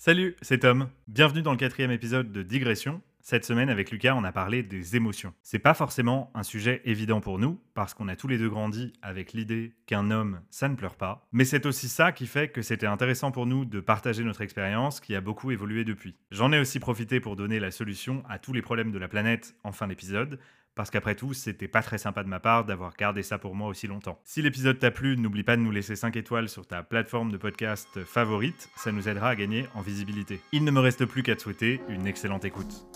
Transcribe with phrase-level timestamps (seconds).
[0.00, 0.90] Salut, c'est Tom.
[1.08, 3.02] Bienvenue dans le quatrième épisode de Digression.
[3.20, 5.34] Cette semaine, avec Lucas, on a parlé des émotions.
[5.42, 8.92] C'est pas forcément un sujet évident pour nous, parce qu'on a tous les deux grandi
[9.02, 11.26] avec l'idée qu'un homme, ça ne pleure pas.
[11.32, 15.00] Mais c'est aussi ça qui fait que c'était intéressant pour nous de partager notre expérience
[15.00, 16.14] qui a beaucoup évolué depuis.
[16.30, 19.56] J'en ai aussi profité pour donner la solution à tous les problèmes de la planète
[19.64, 20.38] en fin d'épisode,
[20.78, 23.66] parce qu'après tout, c'était pas très sympa de ma part d'avoir gardé ça pour moi
[23.66, 24.20] aussi longtemps.
[24.22, 27.36] Si l'épisode t'a plu, n'oublie pas de nous laisser 5 étoiles sur ta plateforme de
[27.36, 30.38] podcast favorite, ça nous aidera à gagner en visibilité.
[30.52, 32.86] Il ne me reste plus qu'à te souhaiter une excellente écoute.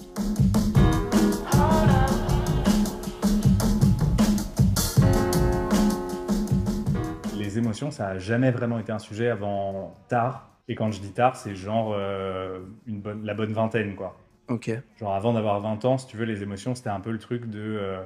[7.36, 10.50] Les émotions, ça a jamais vraiment été un sujet avant tard.
[10.68, 14.16] Et quand je dis tard, c'est genre euh, une bonne, la bonne vingtaine, quoi.
[14.52, 14.70] Ok.
[14.98, 17.46] Genre avant d'avoir 20 ans, si tu veux, les émotions, c'était un peu le truc
[17.48, 18.02] de euh,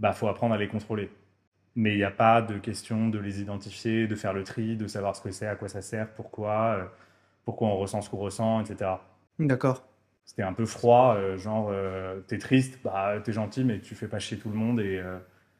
[0.00, 1.10] bah faut apprendre à les contrôler.
[1.74, 4.86] Mais il n'y a pas de question de les identifier, de faire le tri, de
[4.86, 6.84] savoir ce que c'est, à quoi ça sert, pourquoi, euh,
[7.44, 8.92] pourquoi on ressent ce qu'on ressent, etc.
[9.38, 9.86] D'accord.
[10.24, 14.08] C'était un peu froid, euh, genre euh, t'es triste, bah t'es gentil, mais tu fais
[14.08, 15.00] pas chier tout le monde et,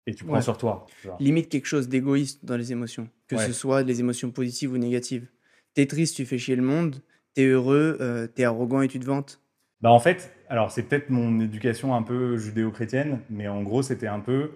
[0.06, 0.42] et tu prends Ouais.
[0.42, 0.86] sur toi.
[1.04, 1.16] genre.
[1.20, 3.46] Limite quelque chose d'égoïste dans les émotions, que Ouais.
[3.46, 5.28] ce soit les émotions positives ou négatives.
[5.74, 7.02] T'es triste, tu fais chier le monde.
[7.34, 9.40] T'es heureux, t'es arrogant et tu te vantes.
[9.82, 14.06] Bah en fait, alors c'est peut-être mon éducation un peu judéo-chrétienne, mais en gros c'était
[14.06, 14.52] un peu,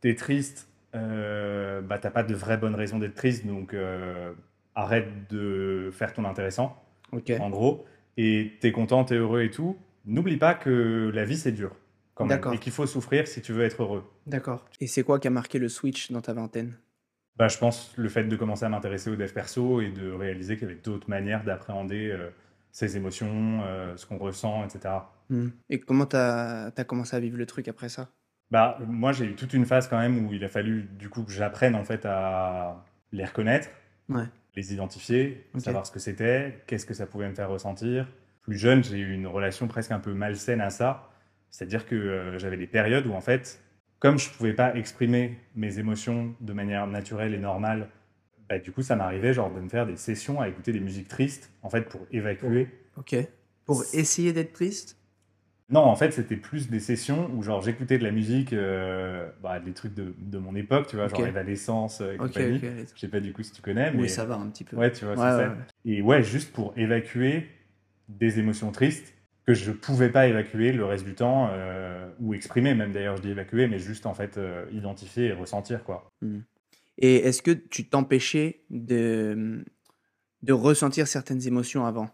[0.00, 4.32] t'es triste, euh, bah t'as pas de vraie bonne raison d'être triste, donc euh,
[4.74, 7.84] arrête de faire ton intéressant, en gros,
[8.16, 9.76] et t'es content, t'es heureux et tout.
[10.06, 11.76] N'oublie pas que la vie c'est dur,
[12.14, 14.04] quand même, et qu'il faut souffrir si tu veux être heureux.
[14.26, 14.64] D'accord.
[14.80, 16.74] Et c'est quoi qui a marqué le switch dans ta vingtaine?
[17.36, 20.56] Bah je pense le fait de commencer à m'intéresser au dev perso et de réaliser
[20.56, 22.30] qu'il y avait d'autres manières d'appréhender euh,
[22.74, 24.92] ses émotions, euh, ce qu'on ressent, etc.
[25.30, 25.50] Hmm.
[25.70, 28.08] Et comment t'as as commencé à vivre le truc après ça?
[28.50, 31.22] Bah, moi, j'ai eu toute une phase quand même où il a fallu du coup
[31.22, 33.68] que j'apprenne en fait à les reconnaître,
[34.08, 34.24] Ouais.
[34.56, 38.08] les identifier, savoir ce que c'était, qu'est-ce que ça pouvait me faire ressentir.
[38.42, 41.08] Plus jeune, j'ai eu une relation presque un peu malsaine à ça,
[41.50, 43.62] c'est-à-dire que euh, j'avais des périodes où en fait,
[44.00, 47.88] comme je pouvais pas exprimer mes émotions de manière naturelle et normale,
[48.48, 51.08] bah, du coup, ça m'arrivait genre de me faire des sessions à écouter des musiques
[51.08, 52.68] tristes en fait pour évacuer.
[52.96, 53.14] Ok.
[53.64, 54.96] Pour essayer d'être triste?
[55.70, 59.60] Non, en fait, c'était plus des sessions où genre j'écoutais de la musique, euh, bah,
[59.60, 61.24] des trucs de, de mon époque, tu vois, genre.
[61.26, 62.60] Evanescence euh, et Ok, compagnie.
[62.94, 64.76] Je sais pas du coup si tu connais, mais Oui, ça va un petit peu.
[64.76, 65.48] ouais, tu vois, Ouais, c'est ouais, ça.
[65.48, 65.64] ouais.
[65.86, 67.48] Et ouais, juste pour évacuer
[68.08, 69.14] des émotions tristes
[69.46, 73.22] que je pouvais pas évacuer le reste du temps, euh, ou exprimer même d'ailleurs, je
[73.22, 76.08] dis évacuer, mais juste en fait euh, identifier et ressentir quoi.
[76.98, 79.64] Et est-ce que tu t'empêchais de,
[80.42, 82.10] de ressentir certaines émotions avant?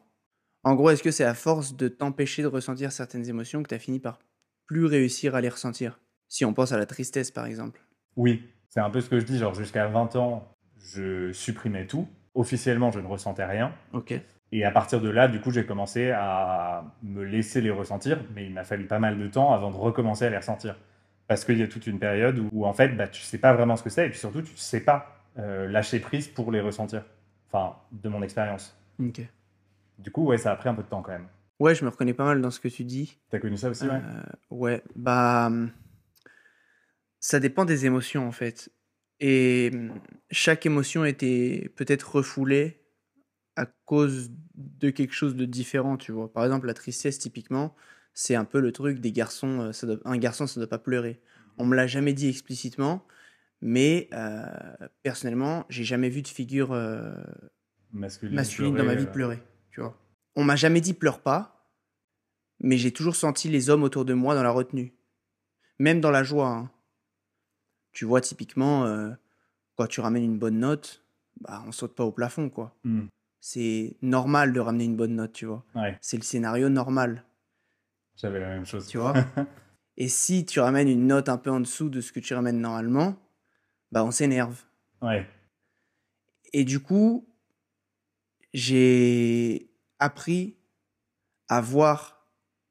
[0.63, 3.75] En gros, est-ce que c'est à force de t'empêcher de ressentir certaines émotions que tu
[3.75, 4.19] as fini par
[4.67, 6.01] plus réussir à les ressentir?
[6.29, 7.81] Si on pense à la tristesse, par exemple.
[8.17, 12.07] Oui, c'est un peu ce que je dis, genre jusqu'à 20 ans, je supprimais tout.
[12.35, 13.75] Officiellement, je ne ressentais rien.
[13.93, 14.15] Ok.
[14.53, 18.47] Et à partir de là, du coup, j'ai commencé à me laisser les ressentir, mais
[18.47, 20.77] il m'a fallu pas mal de temps avant de recommencer à les ressentir.
[21.31, 23.53] Parce qu'il y a toute une période où, où, en fait, bah, tu sais pas
[23.55, 26.61] vraiment ce que c'est, et puis surtout, tu sais pas euh, lâcher prise pour les
[26.61, 27.05] ressentir.
[27.47, 28.77] Enfin, de mon expérience.
[28.99, 29.21] Ok.
[30.01, 31.29] Du coup, ouais, ça a pris un peu de temps quand même.
[31.61, 33.17] Ouais, je me reconnais pas mal dans ce que tu dis.
[33.31, 35.53] T'as connu ça aussi, ouais Euh, ouais, bah.
[37.21, 38.69] Ça dépend des émotions, en fait.
[39.21, 39.71] Et
[40.33, 42.83] chaque émotion était peut-être refoulée
[43.55, 46.33] à cause de quelque chose de différent, tu vois.
[46.33, 47.77] Par exemple, la tristesse, typiquement,
[48.15, 49.60] c'est un peu le truc des garçons.
[49.60, 51.21] euh, Ça doit- un garçon, ça doit pas pleurer.
[51.59, 53.06] On me l'a jamais dit explicitement,
[53.60, 54.44] mais euh,
[55.03, 57.12] personnellement, j'ai jamais vu de figure euh,
[57.93, 59.97] Masculine, masculine dans ma vie euh, pleurer, tu vois.
[60.37, 61.69] On m'a jamais dit pleure pas,
[62.60, 64.94] mais j'ai toujours senti les hommes autour de moi dans la retenue.
[65.78, 66.49] Même dans la joie.
[66.49, 66.70] hein.
[67.93, 69.10] Tu vois, typiquement, euh,
[69.76, 71.04] quand tu ramènes une bonne note,
[71.41, 72.76] bah, on saute pas au plafond, quoi.
[72.84, 73.06] hmm,
[73.41, 75.65] C'est normal de ramener une bonne note, tu vois.
[75.75, 77.25] Ouais, C'est le scénario normal,
[78.20, 78.86] j'avais la même chose.
[78.86, 79.14] tu vois.
[79.97, 82.60] Et si tu ramènes une note un peu en dessous de ce que tu ramènes
[82.60, 83.16] normalement,
[83.92, 84.56] bah, on s'énerve.
[85.03, 85.26] Ouais,
[86.53, 87.26] Et du coup,
[88.53, 90.56] j'ai appris
[91.48, 92.26] à voir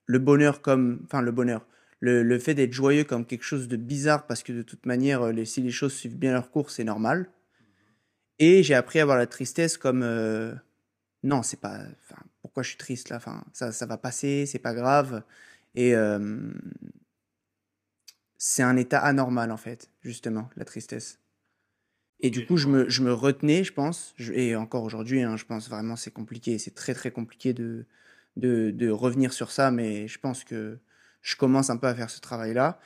[0.06, 1.66] le bonheur comme, enfin le bonheur,
[2.00, 5.22] le, le fait d'être joyeux comme quelque chose de bizarre parce que de toute manière,
[5.24, 7.30] euh, les, si les choses suivent bien leur cours, c'est normal.
[8.40, 10.54] Et j'ai appris à voir la tristesse comme, euh,
[11.24, 14.60] non, c'est pas, enfin, pourquoi je suis triste là, enfin, ça, ça va passer, c'est
[14.60, 15.24] pas grave.
[15.76, 16.52] Et euh,
[18.40, 21.20] c'est un état anormal en fait, justement, la tristesse.
[22.22, 25.38] Et du coup, je me, je me retenais, je pense, je- et encore aujourd'hui, hein,
[25.38, 27.86] je pense vraiment c'est compliqué, c'est très très compliqué de,
[28.36, 30.80] de, de revenir sur ça, mais je pense que
[31.22, 32.80] je commence un peu à faire ce travail-là.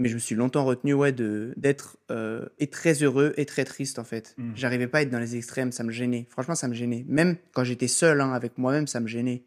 [0.00, 3.64] Mais je me suis longtemps retenu ouais, de, d'être euh, et très heureux et très
[3.64, 4.34] triste en fait.
[4.38, 4.52] Mm.
[4.54, 6.26] J'arrivais pas à être dans les extrêmes, ça me gênait.
[6.30, 7.04] Franchement, ça me gênait.
[7.06, 9.44] Même quand j'étais seul hein, avec moi-même, ça me gênait.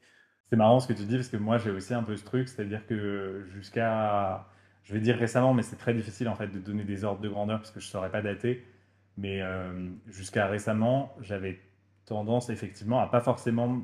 [0.50, 2.48] C'est marrant ce que tu dis parce que moi j'ai aussi un peu ce truc,
[2.48, 4.48] c'est-à-dire que jusqu'à,
[4.84, 7.30] je vais dire récemment, mais c'est très difficile en fait de donner des ordres de
[7.30, 8.64] grandeur parce que je ne saurais pas dater,
[9.18, 11.60] mais euh, jusqu'à récemment j'avais
[12.06, 13.82] tendance effectivement à pas forcément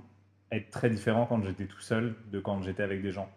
[0.51, 3.30] être très différent quand j'étais tout seul de quand j'étais avec des gens.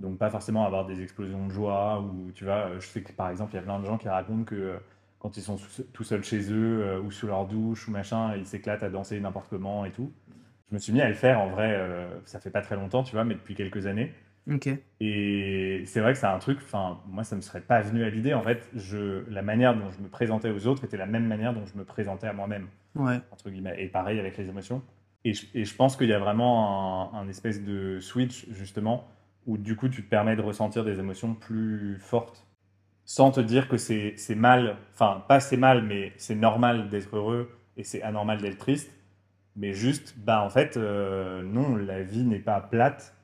[0.00, 3.28] Donc pas forcément avoir des explosions de joie ou tu vois, je sais que par
[3.30, 4.76] exemple il y a plein de gens qui racontent que euh,
[5.18, 5.58] quand ils sont
[5.92, 9.20] tout- seuls chez eux euh, ou sous leur douche ou machin, ils s'éclatent à danser
[9.20, 10.10] n'importe comment et tout.
[10.70, 13.02] Je me suis mis à le faire en vrai, euh, ça fait pas très longtemps,
[13.02, 14.12] tu vois, mais depuis quelques années.
[14.50, 14.68] Ok.
[15.00, 18.08] Et c'est vrai que c'est un truc, enfin, moi, ça me serait pas venu à
[18.10, 18.32] l'idée.
[18.34, 21.52] En fait, je, la manière dont je me présentais aux autres était la même manière
[21.52, 23.20] dont je me présentais à moi-même, Ouais.
[23.32, 23.74] entre guillemets.
[23.78, 24.80] Et pareil avec les émotions.
[25.24, 29.06] Et je, et je pense qu'il y a vraiment un, un espèce de switch, justement,
[29.46, 32.46] où du coup, tu te permets de ressentir des émotions plus fortes,
[33.04, 37.50] sans te dire que c'est mal, enfin, pas c'est mal, mais c'est normal d'être heureux
[37.76, 38.90] et c'est anormal d'être triste.
[39.56, 43.14] Mais juste, bah, en fait, euh, non, la vie n'est pas plate.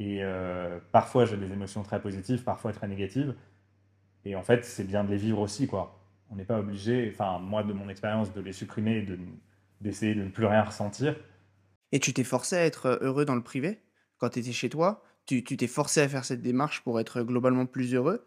[0.00, 3.34] Et euh, parfois, j'ai des émotions très positives, parfois très négatives.
[4.24, 5.98] Et en fait, c'est bien de les vivre aussi, quoi.
[6.30, 9.18] On n'est pas obligé, enfin, moi, de mon expérience, de les supprimer et de-
[9.80, 11.14] d'essayer de ne plus rien ressentir.
[11.92, 13.82] Et tu t'es forcé à être heureux dans le privé
[14.18, 17.66] quand tu étais chez toi Tu t'es forcé à faire cette démarche pour être globalement
[17.66, 18.24] plus heureux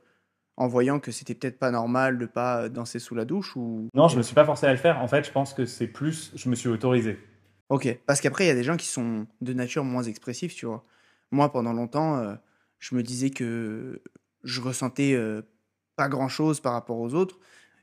[0.56, 4.08] en voyant que c'était peut-être pas normal de pas danser sous la douche ou Non,
[4.08, 5.00] je me suis pas forcé à le faire.
[5.00, 7.18] En fait, je pense que c'est plus, je me suis autorisé.
[7.70, 10.68] Ok, parce qu'après, il y a des gens qui sont de nature moins expressifs, tu
[10.68, 10.86] vois.
[11.32, 12.36] Moi, pendant longtemps, euh,
[12.78, 14.04] je me disais que
[14.44, 15.42] je ressentais euh,
[15.96, 17.40] pas grand-chose par rapport aux autres.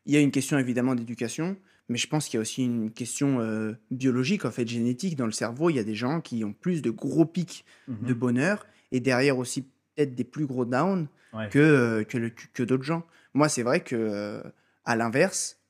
[0.06, 1.56] Il y a une question évidemment d'éducation,
[1.88, 5.17] mais je pense qu'il y a aussi une question euh, biologique, en fait, génétique.
[5.17, 8.12] Dans le cerveau, il y a des gens qui ont plus de gros pics de
[8.12, 8.19] Mhm.
[8.19, 9.62] bonheur et derrière aussi
[9.94, 11.49] peut-être des plus gros downs Ouais.
[11.49, 13.02] que, euh, que, d'autres gens.
[13.35, 14.43] Moi, c'est vrai que, euh,
[14.85, 15.61] à l'inverse,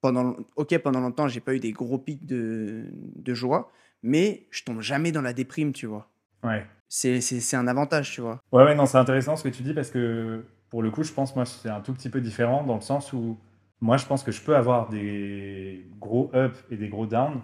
[0.00, 3.72] pendant, ok, pendant longtemps, j'ai pas eu des gros pics de, de joie,
[4.02, 6.08] mais je tombe jamais dans la déprime, tu vois.
[6.44, 6.64] Ouais.
[6.88, 8.40] C'est, un avantage, tu vois.
[8.52, 11.12] Ouais, ouais, non, c'est intéressant ce que tu dis parce que pour le coup, je
[11.12, 13.38] pense, moi, c'est un tout petit peu différent dans le sens où
[13.80, 17.40] moi, je pense que je peux avoir des gros ups et des gros downs,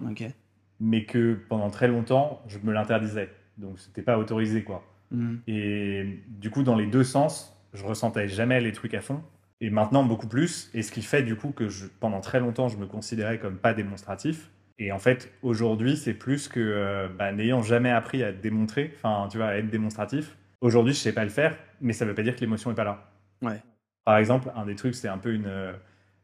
[0.78, 3.30] mais que pendant très longtemps, je me l'interdisais.
[3.58, 4.84] Donc, c'était pas autorisé, quoi.
[5.12, 5.40] Mhm.
[5.46, 9.22] Et du coup, dans les deux sens, je ressentais jamais les trucs à fond.
[9.60, 10.70] Et maintenant, beaucoup plus.
[10.74, 13.56] Et ce qui fait du coup que je, pendant très longtemps, je me considérais comme
[13.56, 14.50] pas démonstratif.
[14.78, 19.28] Et en fait, aujourd'hui, c'est plus que euh, bah, n'ayant jamais appris à démontrer, enfin,
[19.30, 20.36] tu vois, à être démonstratif.
[20.60, 22.84] Aujourd'hui, je sais pas le faire, mais ça veut pas dire que l'émotion est pas
[22.84, 23.12] là.
[23.42, 23.62] Ouais.
[24.04, 25.74] Par exemple, un des trucs, c'est un peu une,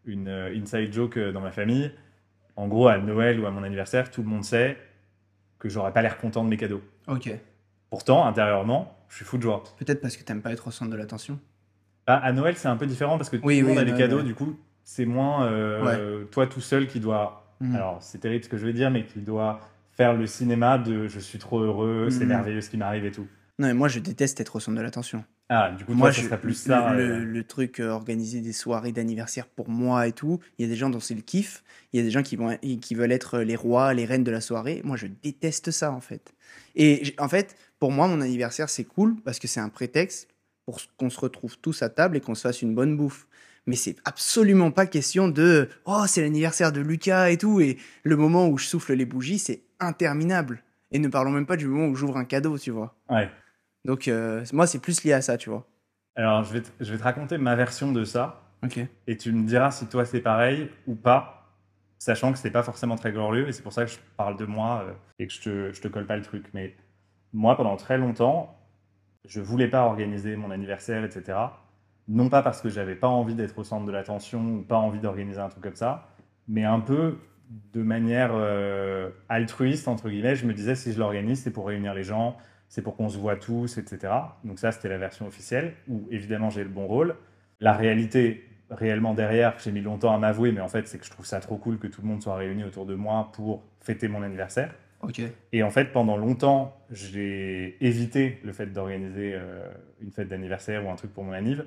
[0.05, 1.93] une euh, inside joke euh, dans ma famille.
[2.56, 4.76] En gros, à Noël ou à mon anniversaire, tout le monde sait
[5.58, 6.82] que j'aurais pas l'air content de mes cadeaux.
[7.06, 7.31] Ok.
[7.90, 9.64] Pourtant, intérieurement, je suis fou de joie.
[9.79, 11.38] Peut-être parce que t'aimes pas être au centre de l'attention.
[12.06, 13.85] Ah, à Noël, c'est un peu différent parce que tout Oui, le monde oui, a
[13.85, 14.25] les Noël, cadeaux, ouais.
[14.25, 17.55] du coup, c'est moins euh, toi tout seul qui doit.
[17.61, 17.75] Mhm.
[17.75, 19.61] Alors, c'est terrible ce que je veux dire, mais qui doit
[19.93, 22.29] faire le cinéma de je suis trop heureux, c'est Mhm.
[22.29, 23.26] merveilleux ce qui m'arrive et tout.
[23.58, 25.25] Non, mais moi, je déteste être au centre de l'attention.
[25.49, 26.93] Ah, du coup, Moi, toi, ça je- serait plus le, ça.
[26.94, 30.38] le- euh, le truc euh, organiser des soirées d'anniversaire pour moi et tout.
[30.58, 31.64] Il y a des gens dont c'est le kiff.
[31.93, 34.31] Il y a des gens qui vont qui veulent être les rois, les reines de
[34.31, 34.81] la soirée.
[34.84, 36.32] Moi, je déteste ça en fait.
[36.76, 40.28] Et en fait, pour moi, mon anniversaire c'est cool parce que c'est un prétexte
[40.64, 43.26] pour qu'on se retrouve tous à table et qu'on se fasse une bonne bouffe.
[43.66, 48.16] Mais c'est absolument pas question de oh c'est l'anniversaire de Lucas et tout et le
[48.16, 50.62] moment où je souffle les bougies c'est interminable.
[50.90, 52.94] Et ne parlons même pas du moment où j'ouvre un cadeau, tu vois.
[53.10, 53.30] Ouais.
[53.84, 55.67] Donc euh, moi c'est plus lié à ça, tu vois.
[56.17, 58.81] Alors, je vais, te, je vais te raconter ma version de ça Ok.
[59.06, 61.55] et tu me diras si toi c'est pareil ou pas,
[61.98, 64.44] sachant que c'est pas forcément très glorieux et c'est pour ça que je parle de
[64.44, 66.46] moi euh, et que je te, je te colle pas le truc.
[66.55, 66.74] Mais
[67.32, 68.56] moi, pendant très longtemps,
[69.27, 71.39] je voulais pas organiser mon anniversaire, etc.
[72.08, 75.01] Non pas parce que j'avais pas envie d'être au centre de l'attention ou pas envie
[75.01, 76.08] d'organiser un truc comme ça,
[76.49, 77.19] mais un peu
[77.73, 80.37] de manière euh, altruiste, entre guillemets.
[80.37, 82.37] Je me disais, si je l'organise, c'est pour réunir les gens,
[82.69, 84.13] c'est pour qu'on se voit tous, etc.
[84.44, 87.17] Donc ça, c'était la version officielle, où évidemment j'ai le bon rôle.
[87.61, 91.05] La réalité, réellement derrière, que j'ai mis longtemps à m'avouer, mais en fait, c'est que
[91.05, 93.63] je trouve ça trop cool que tout le monde soit réuni autour de moi pour
[93.81, 94.75] fêter mon anniversaire.
[95.03, 95.23] Ok.
[95.53, 99.68] Et en fait, pendant longtemps, j'ai évité le fait d'organiser euh,
[100.00, 101.64] une fête d'anniversaire ou un truc pour mon anniv,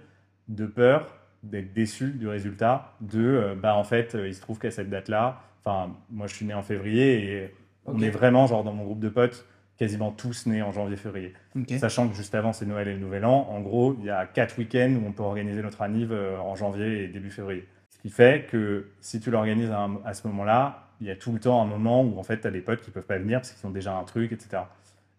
[0.47, 4.59] de peur d'être déçu du résultat, de, euh, bah en fait, euh, il se trouve
[4.59, 8.63] qu'à cette date-là, enfin, moi je suis né en février et on est vraiment, genre
[8.63, 9.45] dans mon groupe de potes,
[9.77, 11.33] quasiment tous nés en janvier-février.
[11.79, 13.47] Sachant que juste avant, c'est Noël et le Nouvel An.
[13.49, 16.55] En gros, il y a quatre week-ends où on peut organiser notre anniv euh, en
[16.55, 17.67] janvier et début février.
[17.89, 21.31] Ce qui fait que si tu l'organises à, à ce moment-là, il y a tout
[21.31, 23.39] le temps un moment où en fait, tu as des potes qui peuvent pas venir
[23.39, 24.61] parce qu'ils ont déjà un truc, etc.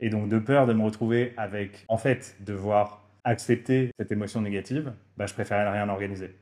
[0.03, 4.93] Et donc, de peur de me retrouver avec, en fait, devoir accepter cette émotion négative,
[5.17, 6.35] bah, je préférais rien organiser.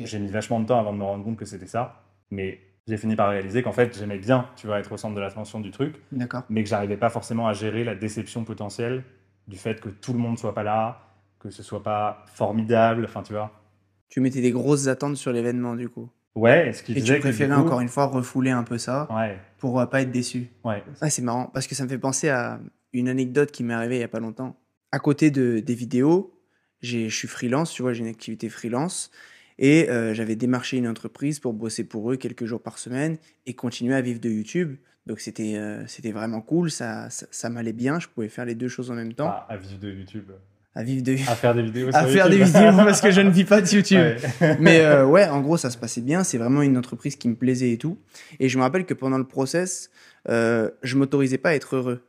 [0.00, 2.96] J'ai mis vachement de temps avant de me rendre compte que c'était ça, mais j'ai
[2.96, 5.70] fini par réaliser qu'en fait, j'aimais bien, tu vas être au centre de l'attention du
[5.70, 5.94] truc,
[6.48, 9.04] mais que j'arrivais pas forcément à gérer la déception potentielle
[9.46, 11.00] du fait que tout le monde soit pas là,
[11.38, 13.50] que ce soit pas formidable, enfin tu vois.
[14.08, 16.08] Tu mettais des grosses attentes sur l'événement du coup.
[16.34, 19.06] Ouais, et ce qui Et tu préférais coup- encore une fois refouler un peu ça
[19.14, 20.48] Ouais, pour euh, pas être déçu.
[20.64, 20.82] ouais.
[21.02, 22.58] Ouais, c'est marrant parce que ça me fait penser à
[22.92, 24.58] une anecdote qui m'est arrivée il y a pas longtemps.
[24.90, 26.38] À côté de, des vidéos,
[26.80, 29.10] je suis freelance, tu vois, j'ai une activité freelance
[29.58, 33.54] et euh, j'avais démarché une entreprise pour bosser pour eux quelques jours par semaine et
[33.54, 34.76] continuer à vivre de YouTube.
[35.06, 38.54] Donc c'était euh, c'était vraiment cool, ça, ça, ça m'allait bien, je pouvais faire les
[38.54, 39.28] deux choses en même temps.
[39.28, 40.30] Pas à vivre de YouTube.
[40.74, 42.54] À vivre de À faire des vidéos à sur faire des YouTube.
[42.54, 43.98] vidéos parce que je ne vis pas de YouTube.
[44.40, 44.56] Ouais.
[44.58, 46.24] Mais euh, ouais, en gros, ça se passait bien.
[46.24, 47.98] C'est vraiment une entreprise qui me plaisait et tout.
[48.40, 49.90] Et je me rappelle que pendant le process,
[50.26, 52.02] je m'autorisais pas à être heureux.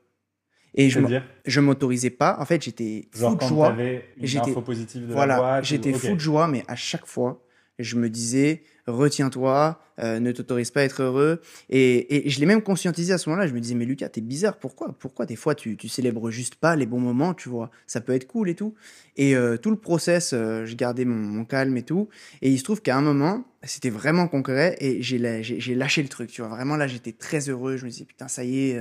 [0.76, 2.38] Et je, m'autorisais pas.
[2.40, 3.76] En fait, j'étais fou de joie.
[4.22, 7.44] J'étais- positive de Voilà, j'étais ou- fou de joie, mais à chaque fois,
[7.80, 11.42] je me disais, retiens-toi, euh, ne t'autorise pas à être heureux.
[11.70, 13.48] Et, et je l'ai même conscientisé à ce moment-là.
[13.48, 14.58] Je me disais, mais Lucas, t'es bizarre.
[14.58, 17.70] Pourquoi Pourquoi des fois tu, tu célèbres juste pas les bons moments, tu vois?
[17.88, 18.74] Ça peut être cool et tout.
[19.16, 22.10] Et euh, tout le process, euh, je gardais mon, mon calme et tout.
[22.42, 26.10] Et il se trouve qu'à un moment, c'était vraiment concret et j'ai j'ai lâché le
[26.10, 26.50] truc, tu vois.
[26.50, 27.78] Vraiment là, j'étais très heureux.
[27.78, 28.80] Je me disais, putain, ça y est,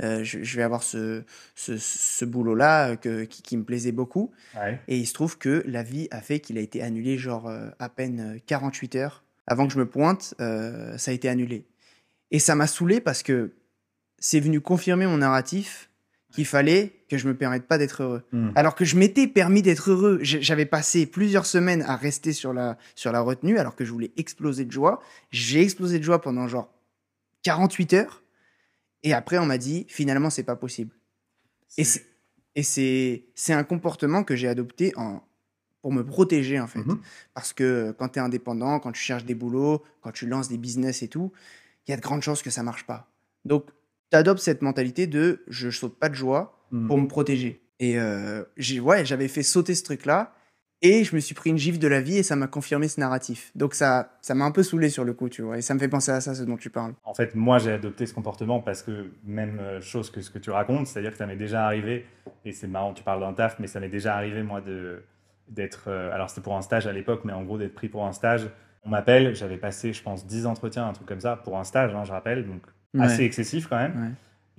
[0.00, 1.22] je, je vais avoir ce,
[1.54, 4.30] ce, ce boulot-là que- qui, qui me plaisait beaucoup.
[4.56, 4.80] Ouais.
[4.88, 7.88] Et il se trouve que la vie a fait qu'il a été annulé genre à
[7.88, 9.24] peine euh, 48 heures.
[9.48, 11.66] Avant que je me pointe, euh, ça a été annulé.
[12.30, 13.52] Et ça m'a saoulé parce que
[14.18, 15.90] c'est venu confirmer mon narratif
[16.32, 18.22] qu'il fallait que je me permette pas d'être heureux.
[18.32, 18.50] Hmm.
[18.54, 20.18] Alors que je m'étais permis d'être heureux.
[20.22, 24.12] J'avais passé plusieurs semaines à rester sur la, sur la retenue alors que je voulais
[24.18, 25.02] exploser de joie.
[25.30, 26.70] J'ai explosé de joie pendant genre
[27.44, 28.22] 48 heures.
[29.02, 30.94] Et après, on m'a dit, finalement, c'est pas possible.
[31.78, 31.84] Et
[32.62, 35.22] c'est un comportement que j'ai adopté en
[35.82, 36.98] pour me protéger en fait Mhm.
[37.34, 40.58] parce que quand tu es indépendant, quand tu cherches des boulots, quand tu lances des
[40.58, 41.32] business et tout,
[41.86, 43.08] il y a de grandes chances que ça marche pas.
[43.44, 43.66] Donc
[44.10, 46.86] tu adoptes cette mentalité de je saute pas de joie Hmm.
[46.86, 47.62] pour me protéger.
[47.80, 50.34] Et euh, j'ai ouais, j'avais fait sauter ce truc là
[50.82, 53.00] et je me suis pris une gifle de la vie et ça m'a confirmé ce
[53.00, 53.50] narratif.
[53.54, 55.78] Donc ça ça m'a un peu saoulé sur le coup, tu vois, et ça me
[55.78, 56.92] fait penser à ça ce dont tu parles.
[57.04, 60.38] En fait, moi, j'ai adopté ce comportement parce que même euh, chose que ce que
[60.38, 62.04] tu racontes, c'est-à-dire que ça m'est déjà arrivé,
[62.44, 65.02] et c'est marrant, tu parles d'un taf, mais ça m'est déjà arrivé, moi, de
[65.50, 65.84] d'être...
[65.88, 68.12] euh, alors, c'était pour un stage à l'époque, mais en gros, d'être pris pour un
[68.12, 68.48] stage.
[68.84, 71.94] On m'appelle, j'avais passé, je pense, 10 entretiens, un truc comme ça, pour un stage,
[71.94, 72.62] hein, je rappelle, donc
[72.94, 73.04] Ouais.
[73.04, 73.92] assez excessif quand même.
[74.02, 74.10] Ouais.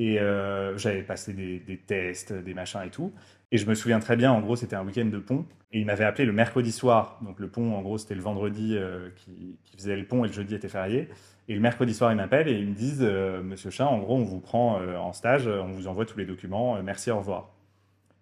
[0.05, 3.11] Et euh, j'avais passé des, des tests, des machins et tout.
[3.51, 5.45] Et je me souviens très bien, en gros, c'était un week-end de pont.
[5.71, 7.19] Et il m'avait appelé le mercredi soir.
[7.23, 10.27] Donc le pont, en gros, c'était le vendredi euh, qui, qui faisait le pont et
[10.27, 11.09] le jeudi était férié.
[11.47, 14.15] Et le mercredi soir, ils m'appellent et ils me disent euh, Monsieur Chat, en gros,
[14.15, 17.49] on vous prend en stage, on vous envoie tous les documents, merci, au revoir.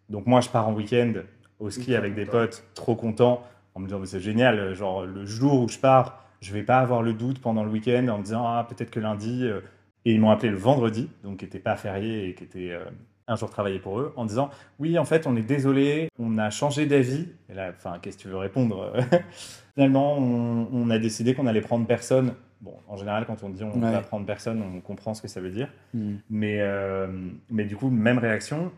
[0.10, 1.14] Donc moi, je pars en week-end
[1.60, 3.44] au ski avec des potes, trop content,
[3.76, 6.78] en me disant Mais c'est génial, genre le jour où je pars, je vais pas
[6.80, 9.44] avoir le doute pendant le week-end en me disant Ah, peut-être que lundi.
[9.46, 9.62] euh,
[10.06, 12.86] et ils m'ont appelé le vendredi, donc qui n'était pas férié et qui était euh,
[13.28, 14.50] un jour travaillé pour eux, en disant
[14.80, 17.28] Oui, en fait, on est désolé, on a changé d'avis.
[17.50, 18.94] Et là, enfin, qu'est-ce que tu veux répondre?
[19.76, 22.34] Finalement, on, on a décidé qu'on allait prendre personne.
[22.62, 23.92] Bon, en général, quand on dit on Ouais.
[23.92, 25.68] va prendre personne, on comprend ce que ça veut dire.
[25.94, 26.16] Hmm.
[26.30, 27.08] Mais, euh,
[27.52, 28.72] mais du coup, même réaction.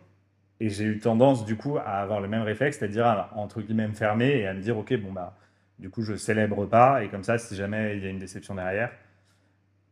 [0.60, 3.88] Et j'ai eu tendance, du coup, à avoir le même réflexe, c'est-à-dire à, entre guillemets,
[3.88, 5.38] me fermer et à me dire, OK, bon, bah,
[5.80, 7.04] du coup, je célèbre pas.
[7.04, 8.92] Et comme ça, si jamais il y a une déception derrière.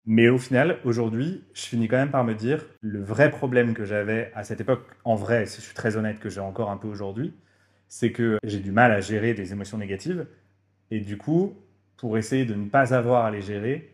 [0.05, 3.83] Mais au final, aujourd'hui, je finis quand même par me dire, le vrai problème que
[3.83, 6.77] j'avais à cette époque, en vrai, si je suis très honnête, que j'ai encore un
[6.77, 7.33] peu aujourd'hui,
[7.89, 10.25] c'est que j'ai du mal à gérer des émotions négatives.
[10.91, 11.55] Et du coup,
[11.97, 13.93] pour essayer de ne pas avoir à les gérer,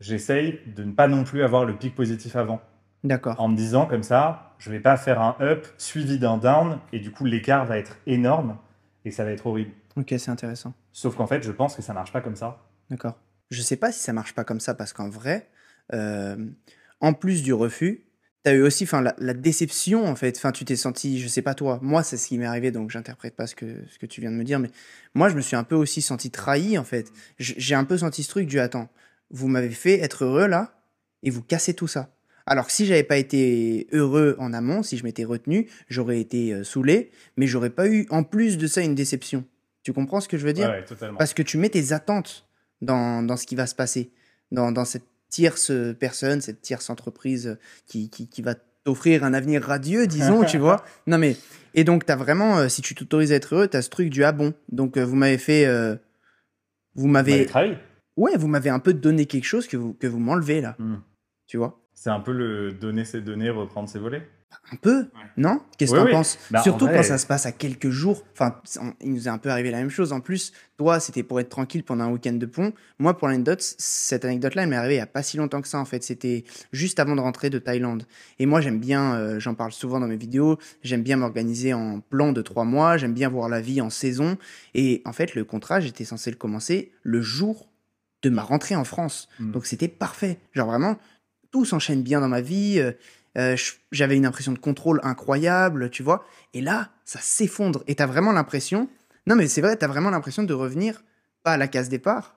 [0.00, 2.60] j'essaye de ne pas non plus avoir le pic positif avant
[3.04, 3.40] D'accord.
[3.40, 7.00] en me disant comme ça, je vais pas faire un up suivi d'un down et
[7.00, 8.56] du coup l'écart va être énorme
[9.04, 9.72] et ça va être horrible.
[9.96, 10.72] Ok, c'est intéressant.
[10.92, 12.62] Sauf qu'en fait, je pense que ça marche pas comme ça.
[12.88, 13.18] D'accord.
[13.50, 15.50] Je sais pas si ça marche pas comme ça parce qu'en vrai,
[15.92, 16.36] euh,
[17.00, 18.06] en plus du refus,
[18.44, 20.36] tu as eu aussi enfin la, la déception en fait.
[20.36, 22.90] Enfin, tu t'es senti, je sais pas toi, moi c'est ce qui m'est arrivé donc
[22.90, 24.70] j'interprète pas ce que ce que tu viens de me dire mais
[25.14, 27.12] moi je me suis un peu aussi senti trahi en fait.
[27.40, 28.88] J'ai un peu senti ce truc du attends,
[29.30, 30.80] vous m'avez fait être heureux là
[31.24, 32.14] et vous cassez tout ça.
[32.46, 36.52] Alors que si j'avais pas été heureux en amont, si je m'étais retenu, j'aurais été
[36.52, 39.44] euh, saoulé, mais j'aurais pas eu en plus de ça une déception.
[39.84, 40.68] Tu comprends ce que je veux dire?
[40.68, 41.18] Ouais, ouais, totalement.
[41.18, 42.46] parce que tu mets tes attentes
[42.80, 44.10] dans, dans ce qui va se passer,
[44.50, 49.62] dans, dans cette tierce personne, cette tierce entreprise qui, qui, qui va t'offrir un avenir
[49.62, 50.84] radieux, disons, tu vois.
[51.06, 51.36] Non, mais.
[51.74, 53.88] Et donc, tu as vraiment, euh, si tu t'autorises à être heureux, tu as ce
[53.88, 54.52] truc du ah bon.
[54.70, 55.64] Donc, euh, vous m'avez fait.
[55.64, 55.94] euh,
[56.94, 57.46] vous Vous m'avez.
[58.16, 60.96] Ouais, vous m'avez un peu donné quelque chose que vous, que vous m'enlevez là, Hmm.
[61.46, 61.81] tu vois?
[62.02, 64.26] C'est un peu le donner ses données, reprendre ses volets.
[64.72, 65.06] Un peu,
[65.36, 65.60] non?
[65.78, 66.12] Qu'est-ce que Oui, t'en oui.
[66.12, 66.36] penses?
[66.50, 68.24] Bah, en Surtout vrai- quand ça se passe à quelques jours.
[68.32, 70.12] Enfin, on- il nous est un peu arrivé la même chose.
[70.12, 72.72] En plus, toi, c'était pour être tranquille pendant un week-end de pont.
[72.98, 75.68] Moi, pour l'anecdote, cette anecdote-là, elle m'est arrivée il y a pas si longtemps que
[75.68, 76.02] ça, en fait.
[76.02, 76.42] C'était
[76.72, 78.02] juste avant de rentrer de Thaïlande.
[78.40, 82.00] Et moi, j'aime bien, euh, j'en parle souvent dans mes vidéos, j'aime bien m'organiser en
[82.00, 84.36] plan de trois mois, j'aime bien voir la vie en saison.
[84.74, 87.68] Et en fait, le contrat, j'étais censé le commencer le jour
[88.22, 89.28] de ma rentrée en France.
[89.40, 89.50] Mm.
[89.52, 90.38] Donc c'était parfait.
[90.52, 90.96] Genre vraiment,
[91.52, 92.80] tout s'enchaîne bien dans ma vie.
[92.80, 92.90] euh,
[93.38, 93.56] euh,
[93.92, 96.24] J'avais une impression de contrôle incroyable, tu vois.
[96.54, 97.84] Et là, ça s'effondre.
[97.86, 98.88] Et t'as vraiment l'impression...
[99.28, 101.04] Non mais c'est vrai, t'as vraiment l'impression de revenir,
[101.44, 102.34] pas à la case départ,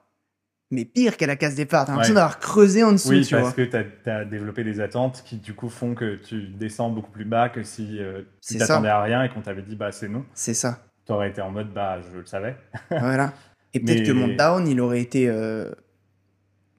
[0.69, 1.85] mais pire qu'à la case départ.
[1.85, 2.19] T'as l'impression Ouais.
[2.21, 3.65] d'avoir creusé en dessous, Oui, tu parce vois.
[3.65, 7.25] que tu as, développé des attentes qui, du coup, font que tu descends beaucoup plus
[7.25, 10.23] bas que si euh, tu t'attendais à rien et qu'on t'avait dit, bah, c'est non.
[10.35, 10.85] C'est ça.
[11.07, 12.55] Tu aurais été en mode, bah, je le savais.
[12.91, 13.33] voilà.
[13.73, 15.71] Et peut-être Mais- que mon down, il aurait été euh,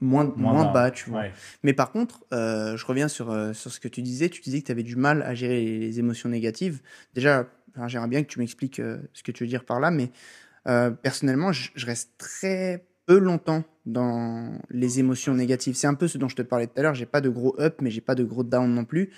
[0.00, 1.20] moins, moins, bas, tu vois.
[1.20, 1.32] Ouais.
[1.62, 4.28] Mais par contre, euh, je reviens sur, euh, sur ce que tu disais.
[4.28, 6.80] Tu disais que tu avais du mal à gérer les, les émotions négatives.
[7.14, 7.46] Déjà,
[7.86, 10.10] j'aimerais bien que tu m'expliques euh, ce que tu veux dire par là, mais
[11.02, 15.76] personnellement, je, je reste très peu longtemps dans les émotions négatives.
[15.76, 16.94] C'est un peu ce dont je te parlais tout à l'heure.
[16.94, 19.10] J'ai pas de gros up, mais j'ai pas de gros down non plus.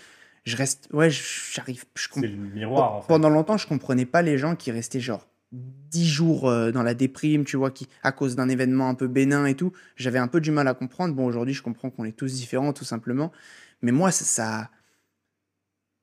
[0.44, 1.84] Je reste, ouais, j'arrive.
[1.94, 3.08] Je C'est le miroir, en fait.
[3.08, 6.94] pendant longtemps, je comprenais pas les gens qui restaient genre 10 jours euh, dans la
[6.94, 9.72] déprime, tu vois, qui à cause d'un événement un peu bénin et tout.
[9.96, 11.14] J'avais un peu du mal à comprendre.
[11.14, 13.32] Bon, aujourd'hui, je comprends qu'on est tous différents, tout simplement.
[13.82, 14.70] Mais moi, ça, ça-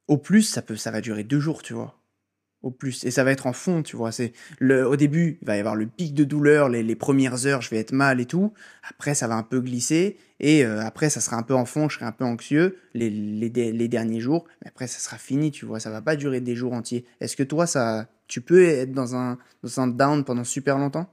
[0.07, 1.99] au plus, ça peut, ça va durer deux jours, tu vois.
[2.63, 4.11] Au plus, et ça va être en fond, tu vois.
[4.11, 7.45] C'est le, au début, il va y avoir le pic de douleur, les, les premières
[7.47, 8.53] heures, je vais être mal et tout.
[8.89, 11.89] Après, ça va un peu glisser, et euh, après, ça sera un peu en fond,
[11.89, 14.45] je serai un peu anxieux les, les- les derniers jours.
[14.63, 15.79] Mais après, ça sera fini, tu vois.
[15.79, 17.05] Ça va pas durer des jours entiers.
[17.21, 21.07] Est-ce que toi, ça, tu peux être dans un, dans un down pendant super longtemps?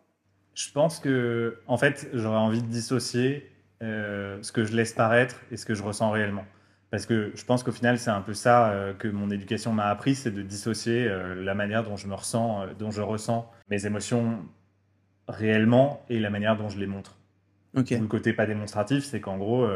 [0.54, 3.50] Je pense que, en fait, j'aurais envie de dissocier
[3.83, 6.45] euh, ce que je laisse paraître et ce que je ressens réellement.
[6.90, 9.87] Parce que je pense qu'au final, c'est un peu ça euh, que mon éducation m'a
[9.87, 13.87] appris, c'est de dissocier euh, la manière dont je me ressens, dont je ressens mes
[13.87, 14.38] émotions
[15.26, 17.16] réellement et la manière dont je les montre.
[17.75, 19.66] Le côté pas démonstratif, c'est qu'en gros,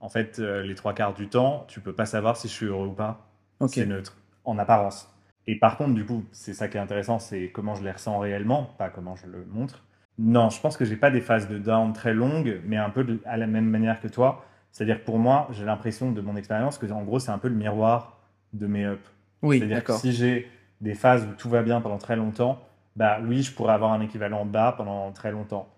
[0.00, 2.88] en fait, les trois quarts du temps, tu peux pas savoir si je suis heureux
[2.88, 3.30] ou pas.
[3.68, 5.11] C'est neutre, en apparence.
[5.46, 8.18] Et par contre, du coup, c'est ça qui est intéressant, c'est comment je les ressens
[8.18, 9.84] réellement, pas comment je le montre.
[10.18, 13.02] Non, je pense que j'ai pas des phases de down très longues, mais un peu
[13.02, 14.44] de- à la même manière que toi.
[14.70, 17.48] C'est-à-dire que pour moi, j'ai l'impression de mon expérience que, en gros, c'est un peu
[17.48, 18.18] le miroir
[18.52, 19.10] de mes ups.
[19.42, 20.48] Oui, C'est-à-dire que si j'ai
[20.80, 22.60] des phases où tout va bien pendant très longtemps,
[22.96, 25.68] bah oui, je pourrais avoir un équivalent bas pendant très longtemps.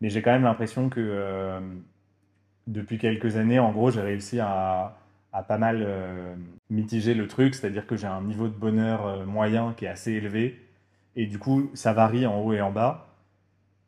[0.00, 1.60] Mais j'ai quand même l'impression que euh,
[2.66, 4.96] depuis quelques années, en gros, j'ai réussi à,
[5.34, 6.34] à pas mal euh,
[6.70, 10.12] mitiger le truc, c'est-à-dire que j'ai un niveau de bonheur euh, moyen qui est assez
[10.12, 10.60] élevé.
[11.16, 13.08] Et du coup, ça varie en haut et en bas.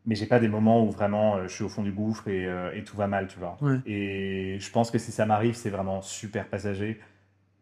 [0.06, 2.46] Mais j'ai pas des moments où vraiment euh, je suis au fond du gouffre et,
[2.46, 3.56] euh, et tout va mal, tu vois.
[3.60, 3.78] Ouais.
[3.86, 7.00] Et je pense que si ça m'arrive, c'est vraiment super passager.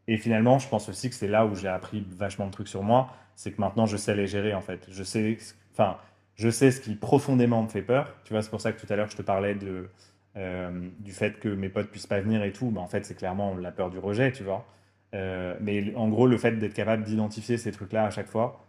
[0.08, 2.82] Et finalement, je pense aussi que c'est là où j'ai appris vachement de trucs sur
[2.82, 4.86] moi, c'est que maintenant je sais les gérer en fait.
[4.90, 5.38] Je sais,
[5.72, 5.98] enfin,
[6.36, 8.14] je sais ce qui profondément me fait peur.
[8.24, 9.88] Tu vois, c'est pour ça que tout à l'heure je te parlais de,
[10.36, 12.70] euh, du fait que mes potes puissent pas venir et tout.
[12.70, 14.66] Bah, en fait, c'est clairement la peur du rejet, tu vois.
[15.14, 18.64] Euh, mais en gros, le fait d'être capable d'identifier ces trucs-là à chaque fois,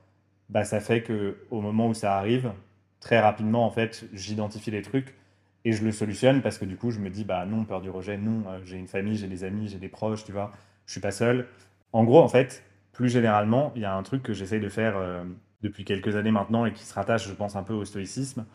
[0.50, 2.52] bah, ça fait que au moment où ça arrive,
[3.00, 5.16] très rapidement, en fait, j'identifie les trucs
[5.66, 7.90] et je le solutionne parce que du coup, je me dis, bah non, peur du
[7.90, 10.54] rejet, non, euh, j'ai une famille, j'ai des amis, j'ai des proches, tu vois,
[10.86, 11.48] je suis pas seul.
[11.94, 14.96] En gros, en fait, plus généralement, il y a un truc que j'essaye de faire
[15.62, 18.46] depuis quelques années maintenant et qui se rattache, je pense, un peu au stoïcisme,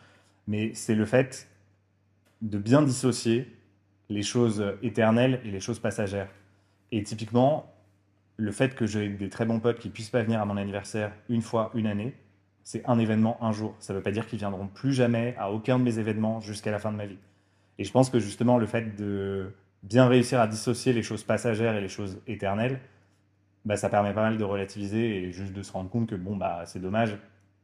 [0.47, 1.47] mais c'est le fait
[2.41, 3.47] de bien dissocier
[4.09, 6.29] les choses éternelles et les choses passagères.
[6.91, 7.71] Et typiquement,
[8.37, 11.13] le fait que j'ai des très bons potes qui puissent pas venir à mon anniversaire
[11.29, 12.15] une fois, une année,
[12.63, 13.75] c'est un événement, un jour.
[13.79, 16.79] Ça veut pas dire qu'ils viendront plus jamais à aucun de mes événements jusqu'à la
[16.79, 17.17] fin de ma vie.
[17.77, 21.75] Et je pense que justement, le fait de bien réussir à dissocier les choses passagères
[21.75, 22.79] et les choses éternelles,
[23.65, 26.35] bah, ça permet pas mal de relativiser et juste de se rendre compte que bon,
[26.35, 27.17] bah, c'est dommage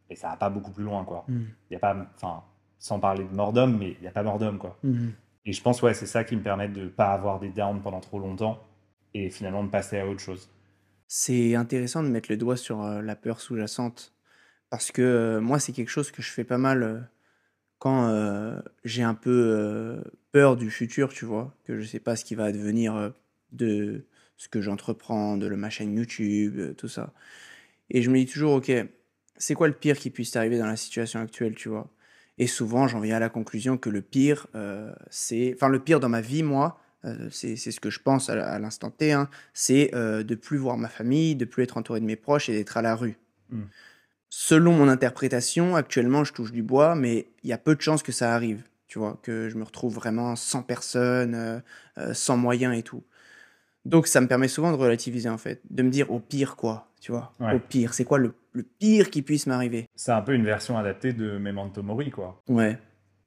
[0.09, 1.25] et ça va pas beaucoup plus loin, quoi.
[1.27, 1.45] Hmm.
[1.69, 2.43] Il y a pas, enfin,
[2.79, 4.77] sans parler de mort d'homme, mais il n'y a pas mort d'homme, quoi.
[4.83, 5.13] Mhm.
[5.45, 8.01] Et je pense, ouais, c'est ça qui me permet de pas avoir des downs pendant
[8.01, 8.61] trop longtemps
[9.13, 10.49] et finalement de passer à autre chose.
[11.07, 14.13] C'est intéressant de mettre le doigt sur euh, la peur sous-jacente.
[14.69, 16.99] Parce que euh, moi, c'est quelque chose que je fais pas mal euh,
[17.79, 22.25] quand euh, j'ai un peu peur du futur, tu vois, que je sais pas ce
[22.25, 23.13] qui va advenir
[23.51, 27.13] de ce que j'entreprends, de ma chaîne YouTube, tout ça.
[27.89, 28.71] Et je me dis toujours, ok,
[29.37, 31.89] c'est quoi le pire qui puisse t'arriver dans la situation actuelle, tu vois?
[32.38, 35.54] Et souvent, j'en viens à la conclusion que le pire, euh, c'est...
[35.56, 38.60] Enfin, le pire dans ma vie, moi, euh, c'est ce que je pense à, à
[38.60, 42.06] l'instant T, hein, c'est euh, de plus voir ma famille, de plus être entouré de
[42.06, 43.17] mes proches et d'être à la rue.
[43.50, 43.63] Mm.
[44.30, 48.04] Selon mon interprétation, actuellement, je touche du bois, mais il y a peu de chances
[48.04, 51.63] que ça arrive, tu vois, que je me retrouve vraiment sans personne,
[52.12, 53.04] sans moyens et tout.
[53.86, 56.89] Donc ça me permet souvent de relativiser en fait, de me dire au pire quoi,
[57.00, 57.32] tu vois.
[57.39, 57.56] Ouais.
[57.56, 60.78] Au pire, c'est quoi le, le pire qui puisse m'arriver C'est un peu une version
[60.78, 62.41] adaptée de Memento Mori, quoi.
[62.50, 62.78] Ouais,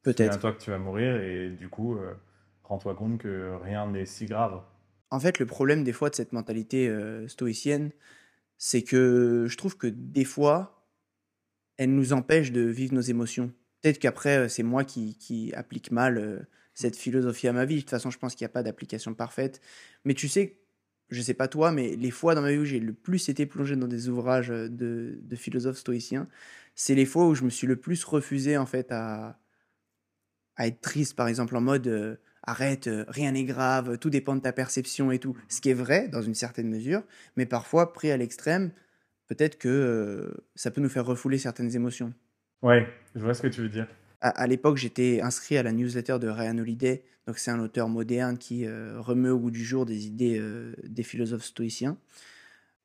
[0.03, 0.39] peut-être.
[0.39, 2.13] toi que tu vas mourir et du coup, euh,
[2.65, 4.61] rends-toi compte que rien n'est si grave.
[5.11, 7.91] En fait, le problème des fois de cette mentalité euh, stoïcienne,
[8.59, 10.87] c'est que je trouve que des fois,
[11.79, 13.53] elle nous empêche de vivre nos émotions.
[13.83, 16.41] Peut-être qu'après, euh, c'est moi qui, qui applique mal euh,
[16.75, 17.77] cette philosophie à ma vie.
[17.77, 19.61] De toute façon, je pense qu'il n'y a pas d'application parfaite.
[20.05, 20.60] Mais tu sais,
[21.11, 23.47] je sais pas toi, mais les fois dans ma vie où j'ai le plus été
[23.47, 26.29] plongé dans des ouvrages euh, de, philosophes stoïciens,
[26.75, 29.39] c'est les fois où je me suis le plus refusé en fait à,
[30.57, 34.37] à être triste, par exemple, en mode euh, arrête, euh, rien n'est grave, tout dépend
[34.37, 35.37] de ta perception et tout.
[35.49, 37.03] Ce qui est vrai dans une certaine mesure,
[37.37, 38.71] mais parfois pris à l'extrême,
[39.27, 42.15] peut-être que ça peut nous faire refouler certaines émotions.
[42.63, 43.87] Ouais, je vois ce que tu veux dire.
[44.21, 47.89] À, à l'époque, j'étais inscrit à la newsletter de Ryan Holiday, donc c'est un auteur
[47.89, 51.97] moderne qui euh, remet au goût du jour des idées euh, des philosophes stoïciens.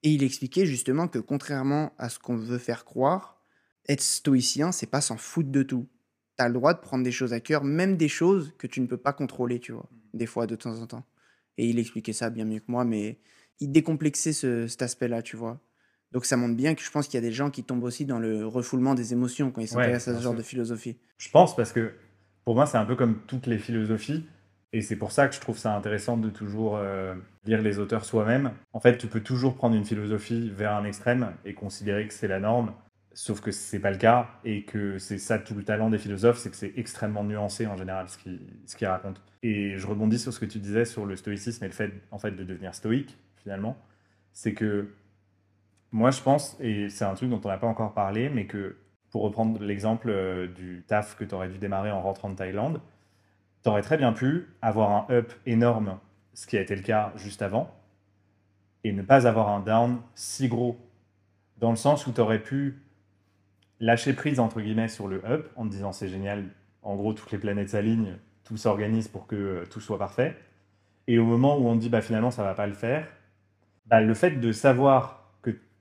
[0.04, 3.42] Et il expliquait justement que contrairement à ce qu'on veut faire croire,
[3.90, 5.88] être stoïcien, c'est pas s'en foutre de tout.
[6.38, 8.82] Tu as le droit de prendre des choses à cœur, même des choses que tu
[8.82, 11.06] ne peux pas contrôler, tu vois, des fois, de temps en temps.
[11.58, 13.20] Et il expliquait ça bien mieux que moi, mais
[13.60, 15.62] il décomplexait ce- cet aspect-là, tu vois.
[16.16, 18.06] Donc ça montre bien que je pense qu'il y a des gens qui tombent aussi
[18.06, 20.96] dans le refoulement des émotions quand ils s'intéressent à ce genre de philosophie.
[21.18, 21.92] Je pense parce que
[22.46, 24.26] pour moi, c'est un peu comme toutes les philosophies.
[24.72, 28.06] Et c'est pour ça que je trouve ça intéressant de toujours euh, lire les auteurs
[28.06, 28.52] soi-même.
[28.72, 32.30] En fait, tu peux toujours prendre une philosophie vers un extrême et considérer que c'est
[32.30, 32.72] la norme,
[33.14, 36.38] sauf que c'est pas le cas et que c'est ça tout le talent des philosophes,
[36.38, 39.20] c'est que c'est extrêmement nuancé en général ce qu'ils ce qu'ils racontent.
[39.44, 42.20] Et je rebondis sur ce que tu disais sur le stoïcisme et le fait en
[42.20, 43.78] fait de devenir stoïque finalement,
[44.32, 44.88] c'est que
[45.96, 48.76] moi je pense et c'est un truc dont on n'a pas encore parlé, mais que
[49.12, 52.82] pour reprendre l'exemple euh, du taf que tu aurais dû démarrer en rentrant de Thaïlande,
[53.64, 55.98] tu aurais très bien pu avoir un up énorme,
[56.34, 57.74] ce qui a été le cas juste avant,
[58.84, 60.78] et ne pas avoir un down si gros,
[61.60, 62.84] dans le sens où tu aurais pu
[63.80, 66.44] lâcher prise, entre guillemets, sur le up, en te disant c'est génial,
[66.82, 70.36] en gros, toutes les planètes s'alignent, tout s'organise pour que euh, tout soit parfait.
[71.08, 73.08] Et au moment où on dit bah, finalement ça va pas le faire,
[73.86, 75.25] bah, le fait de savoir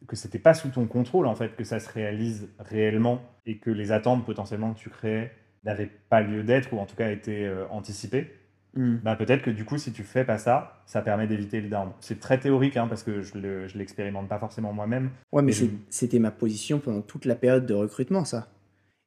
[0.07, 3.71] que, c'était pas sous ton contrôle, en fait, que ça se réalise réellement et que
[3.71, 5.33] les attentes potentiellement que tu créais
[5.65, 8.31] n'avaient pas lieu d'être ou en tout cas été euh, anticipées,
[8.77, 8.97] Hmm.
[9.05, 11.91] bah, peut-être que du coup, si tu fais pas ça, ça permet d'éviter le down.
[12.01, 15.11] C'est très théorique hein, parce que je le- je l'expérimente pas forcément moi-même.
[15.31, 18.49] Ouais, mais je- c'était ma position pendant toute la période de recrutement, ça.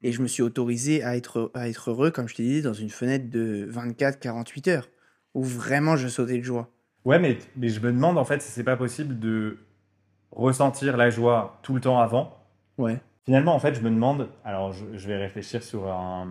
[0.04, 2.72] Et je me suis autorisé à être, à être heureux, comme je t'ai dit, dans
[2.72, 4.90] une fenêtre de 24-48 heures,
[5.34, 6.72] où vraiment je sautais de joie.
[7.04, 9.58] Ouais, mais, mais je me demande en fait si c'est pas possible de
[10.38, 12.38] ressentir la joie tout le temps avant.
[12.78, 13.00] Ouais.
[13.26, 16.28] Finalement, en fait, je me demande, alors je, je vais réfléchir sur un,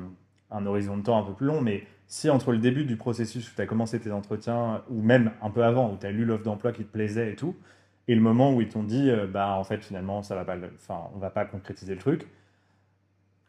[0.51, 3.51] un horizon de temps un peu plus long, mais si entre le début du processus
[3.51, 6.25] où tu as commencé tes entretiens, ou même un peu avant, où tu as lu
[6.25, 7.57] l'offre d'emploi qui te plaisait et tout,
[8.09, 10.57] et le moment où ils t'ont dit, euh, bah en fait, finalement, ça va pas,
[10.77, 12.29] enfin, on va pas concrétiser le truc,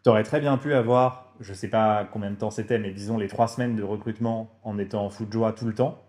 [0.04, 3.18] tu aurais très bien pu avoir, je sais pas combien de temps c'était, mais disons
[3.18, 6.02] les trois semaines de recrutement en étant fou de joie tout le temps,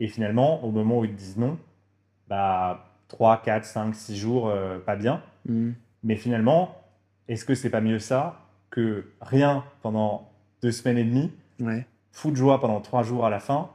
[0.00, 1.56] et finalement, au moment où ils te disent non,
[2.28, 5.22] bah 3, 4, 5, 6 jours, euh, pas bien.
[5.48, 5.72] Hmm.
[6.04, 6.76] Mais finalement,
[7.28, 10.30] est-ce que c'est pas mieux ça que rien pendant
[10.62, 11.86] deux semaines et demie, Ouais.
[12.12, 13.68] fou de joie pendant trois jours à la fin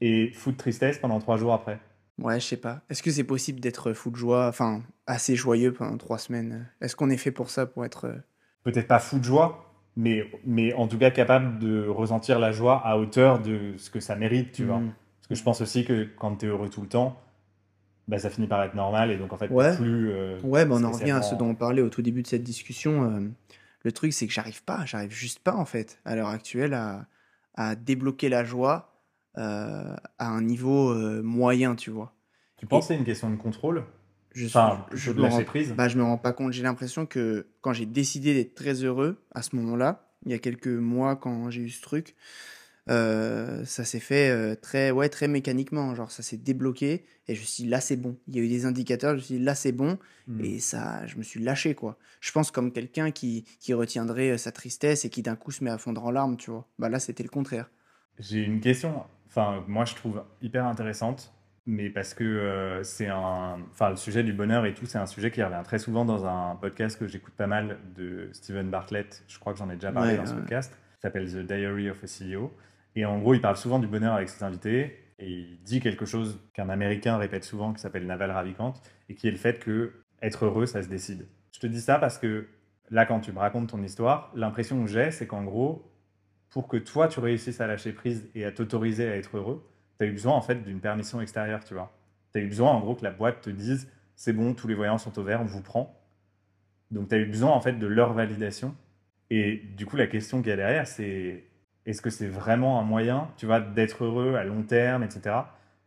[0.00, 1.78] et fou de tristesse pendant trois jours après?
[2.18, 2.80] Ouais, je sais pas.
[2.90, 6.66] Est-ce que c'est possible d'être fou de joie, enfin, assez joyeux pendant trois semaines?
[6.80, 8.06] Est-ce qu'on est fait pour ça, pour être...
[8.06, 8.16] euh,
[8.64, 12.80] Peut-être pas fou de joie, mais, mais en tout cas capable de ressentir la joie
[12.86, 14.78] à hauteur de ce que ça mérite, tu vois.
[14.78, 14.92] hmm.
[15.20, 17.18] Parce que je pense aussi que quand tu es heureux tout le temps,
[18.08, 19.74] bah, ça finit par être normal et donc en fait Ouais.
[19.76, 20.10] plus.
[20.10, 22.26] euh, Ouais, bah on en revient à ce dont on parlait au tout début de
[22.26, 23.04] cette discussion.
[23.10, 23.20] euh,
[23.84, 27.06] le truc, c'est que j'arrive pas, j'arrive juste pas, en fait, à l'heure actuelle, à,
[27.54, 28.94] à débloquer la joie
[29.38, 32.14] euh, à un niveau moyen, tu vois.
[32.58, 33.84] Tu penses que c'est une question de contrôle?
[34.34, 35.74] Je, Enfin, je, de me rends, prise?
[35.76, 36.52] bah, je me rends pas compte.
[36.52, 40.38] J'ai l'impression que quand j'ai décidé d'être très heureux, à ce moment-là, il y a
[40.38, 42.14] quelques mois, quand j'ai eu ce truc,
[42.88, 45.94] euh, ça s'est fait euh, très, ouais, très mécaniquement.
[45.94, 48.16] Genre, ça s'est débloqué et je me suis dit, là, c'est bon.
[48.26, 49.98] Il y a eu des indicateurs, je me suis dit, là, c'est bon.
[50.26, 50.44] Hmm.
[50.44, 51.96] Et ça, je me suis lâché, quoi.
[52.20, 55.62] Je pense comme quelqu'un qui, qui retiendrait euh, sa tristesse et qui d'un coup se
[55.62, 56.68] met à fondre en larmes, tu vois.
[56.78, 57.70] Bah là, c'était le contraire.
[58.18, 61.32] J'ai une question, enfin, moi je trouve hyper intéressante,
[61.66, 63.58] mais parce que euh, c'est un.
[63.70, 66.26] Enfin, le sujet du bonheur et tout, c'est un sujet qui revient très souvent dans
[66.26, 69.24] un podcast que j'écoute pas mal de Steven Bartlett.
[69.28, 70.72] Je crois que j'en ai déjà parlé Ouais, dans ce podcast.
[70.94, 72.52] qui s'appelle The Diary of a CEO.
[72.94, 76.04] Et en gros, il parle souvent du bonheur avec ses invités et il dit quelque
[76.04, 78.74] chose qu'un Américain répète souvent qui s'appelle Naval Ravikant
[79.08, 81.26] et qui est le fait que être heureux, ça se décide.
[81.52, 82.48] Je te dis ça parce que
[82.90, 85.90] là, quand tu me racontes ton histoire, l'impression que j'ai, c'est qu'en gros,
[86.50, 89.66] pour que toi tu réussisses à lâcher prise et à t'autoriser à être heureux,
[89.98, 91.96] tu as eu besoin en fait d'une permission extérieure, tu vois.
[92.32, 94.74] Tu as eu besoin en gros que la boîte te dise c'est bon, tous les
[94.74, 95.98] voyants sont au vert, on vous prend.
[96.90, 98.76] Donc tu as eu besoin en fait de leur validation.
[99.30, 101.44] Et du coup, la question qu'il y a derrière, c'est
[101.86, 105.36] est-ce que c'est vraiment un moyen, tu vois, d'être heureux à long terme, etc.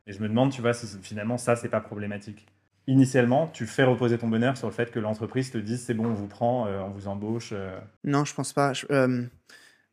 [0.08, 2.46] Et je me demande, tu vois, si finalement ça, c'est pas problématique.
[2.88, 6.06] Initialement, tu fais reposer ton bonheur sur le fait que l'entreprise te dise c'est bon,
[6.06, 7.50] on vous prend, euh, on vous embauche.
[7.54, 7.80] euh.
[8.04, 8.74] Non, je pense pas.
[8.74, 9.24] Je- euh,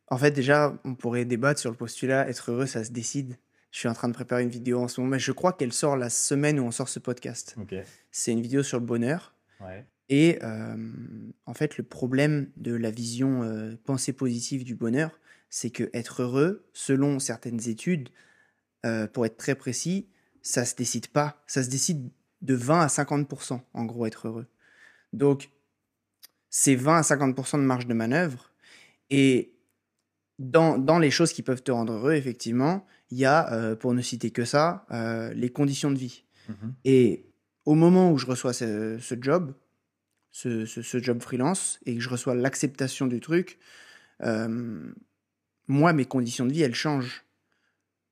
[0.09, 3.37] en fait, déjà, on pourrait débattre sur le postulat être heureux, ça se décide.
[3.71, 5.73] Je suis en train de préparer une vidéo en ce moment, mais je crois qu'elle
[5.73, 7.57] sort la semaine où on sort ce podcast.
[8.11, 9.35] C'est une vidéo sur le bonheur.
[9.62, 9.87] Ouais.
[10.11, 10.38] Et
[11.47, 15.19] en fait, le problème de la vision pensée positive du bonheur,
[15.55, 18.09] c'est que être heureux, selon certaines études,
[18.87, 20.09] euh, pour être très précis,
[20.41, 21.43] ça se décide pas.
[21.47, 22.09] Ça se décide
[22.41, 24.47] de 20 à 50%, en gros, être heureux.
[25.12, 25.51] Donc,
[26.49, 28.51] c'est 20 à 50% de marge de manœuvre.
[29.11, 29.53] Et
[30.38, 33.93] dans, dans les choses qui peuvent te rendre heureux, effectivement, il y a, euh, pour
[33.93, 36.25] ne citer que ça, euh, les conditions de vie.
[36.49, 36.75] Mhm.
[36.87, 37.27] Et
[37.67, 39.55] au moment où je reçois ce, ce job,
[40.31, 43.59] ce, ce- ce job freelance, et que je reçois l'acceptation du truc,
[44.23, 44.93] euh,
[45.68, 47.25] moi, mes conditions de vie, elles changent.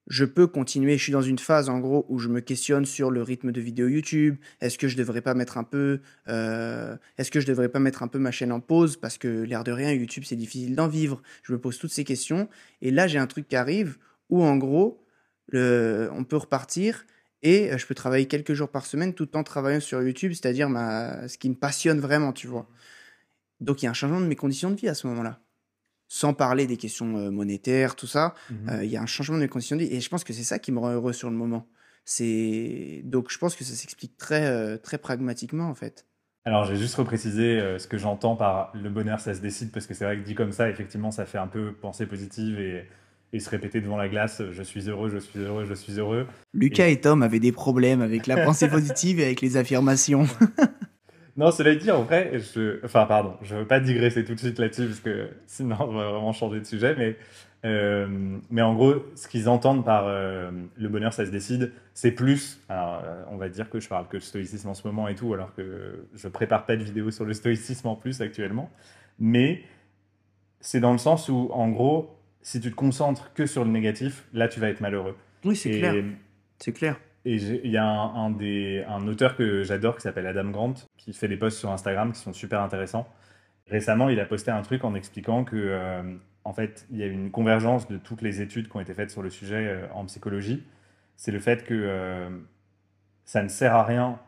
[0.08, 3.12] Je peux continuer, je suis dans une phase en gros où je me questionne sur
[3.12, 4.36] le rythme de vidéo YouTube.
[4.60, 8.02] Est-ce que je devrais pas mettre un peu, euh, est-ce que je devrais pas mettre
[8.02, 8.96] un peu ma chaîne en pause?
[8.96, 11.22] Parce que l'air de rien, YouTube c'est difficile d'en vivre.
[11.44, 12.48] Je me pose toutes ces questions
[12.82, 13.98] et là j'ai un truc qui arrive
[14.30, 15.04] où en gros,
[15.52, 17.04] on peut repartir
[17.42, 20.68] et euh, je peux travailler quelques jours par semaine tout en travaillant sur YouTube, c'est-à-dire
[20.68, 22.68] ce qui me passionne vraiment, tu vois.
[23.60, 25.40] Donc il y a un changement de mes conditions de vie à ce moment-là.
[26.12, 28.68] Sans parler des questions euh, monétaires, tout ça, Mhm.
[28.68, 29.94] euh, il y a un changement de conditions de vie.
[29.94, 31.68] Et je pense que c'est ça qui me rend heureux sur le moment.
[32.04, 36.06] C'est donc je pense que ça s'explique très euh, très pragmatiquement en fait.
[36.46, 39.86] Alors, j'ai juste reprécisé euh, ce que j'entends par le bonheur, ça se décide, parce
[39.86, 42.88] que c'est vrai que dit comme ça, effectivement, ça fait un peu pensée positive et,
[43.34, 46.26] et se répéter devant la glace, je suis heureux, je suis heureux, je suis heureux.
[46.54, 50.26] Lucas et Tom avaient des problèmes avec la pensée positive et avec les affirmations.
[51.40, 52.84] Non, cela dit, en vrai, je...
[52.84, 56.10] enfin, pardon, je veux pas digresser tout de suite là-dessus, parce que sinon, on va
[56.10, 57.16] vraiment changer de sujet, mais,
[57.64, 62.10] euh, mais en gros, ce qu'ils entendent par euh, le bonheur, ça se décide, c'est
[62.10, 65.08] plus, alors, euh, on va dire que je parle que de stoïcisme en ce moment
[65.08, 68.70] et tout, alors que je prépare pas de vidéo sur le stoïcisme en plus actuellement,
[69.18, 69.62] mais
[70.60, 74.26] c'est dans le sens où, en gros, si tu te concentres que sur le négatif,
[74.34, 75.16] là, tu vas être malheureux.
[75.46, 76.04] Oui, c'est Et- clair.
[76.58, 77.00] C'est clair.
[77.24, 81.36] Et il y a un, auteur que j'adore qui s'appelle Adam Grant, qui fait des
[81.36, 83.06] posts sur Instagram qui sont super intéressants.
[83.68, 86.02] Récemment, il a posté un truc en expliquant que, euh,
[86.44, 89.10] en fait, il y a une convergence de toutes les études qui ont été faites
[89.10, 90.64] sur le sujet euh, en psychologie.
[91.16, 92.30] C'est le fait que euh,
[93.26, 94.18] ça ne sert à rien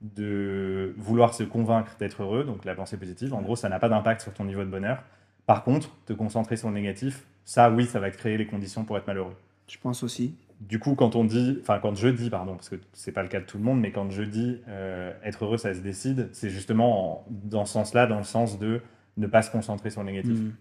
[0.00, 3.34] de vouloir se convaincre d'être heureux, donc la pensée positive.
[3.34, 5.02] En gros, ça n'a pas d'impact sur ton niveau de bonheur.
[5.46, 8.96] Par contre, te concentrer sur le négatif, ça, oui, ça va créer les conditions pour
[8.96, 10.36] être malheureux Je pense aussi.
[10.68, 13.28] Du coup, quand on dit, enfin quand je dis, pardon, parce que c'est pas le
[13.28, 16.28] cas de tout le monde, mais quand je dis euh, être heureux, ça se décide,
[16.32, 18.80] c'est justement en- dans ce sens-là, dans le sens de
[19.16, 20.38] ne pas se concentrer sur le négatif.
[20.38, 20.52] Mm.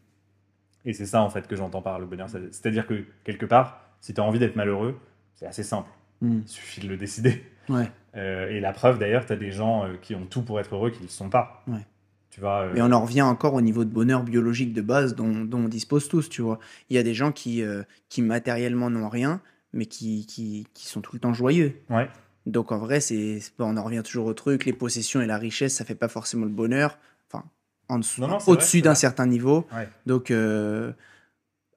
[0.86, 2.28] Et c'est ça en fait que j'entends par le bonheur.
[2.30, 5.00] C'est-à-dire que quelque part, si tu as envie d'être malheureux,
[5.36, 5.90] c'est assez simple.
[6.22, 6.40] Mm.
[6.46, 7.44] Il suffit de le décider.
[7.70, 7.90] Ouais.
[8.16, 10.76] Euh, et la preuve d'ailleurs, tu as des gens euh, qui ont tout pour être
[10.76, 11.64] heureux qui ne le sont pas.
[11.68, 11.86] Ouais.
[12.30, 15.16] Tu vois, euh, Et on en revient encore au niveau de bonheur biologique de base
[15.16, 16.60] dont, dont on dispose tous, tu vois.
[16.90, 17.64] Il y a des gens qui,
[18.10, 19.40] qui matériellement n'ont rien,
[19.74, 21.82] mais qui, qui, qui sont tout le temps joyeux.
[21.90, 22.10] ouais.
[22.46, 25.76] Donc en vrai, c'est, on en revient toujours au truc, les possessions et la richesse,
[25.76, 26.98] ça fait pas forcément le bonheur.
[27.32, 27.46] Enfin,
[27.88, 29.66] en dessous, au-dessus d'un certain niveau.
[29.74, 29.88] Ouais.
[30.06, 30.92] Donc euh,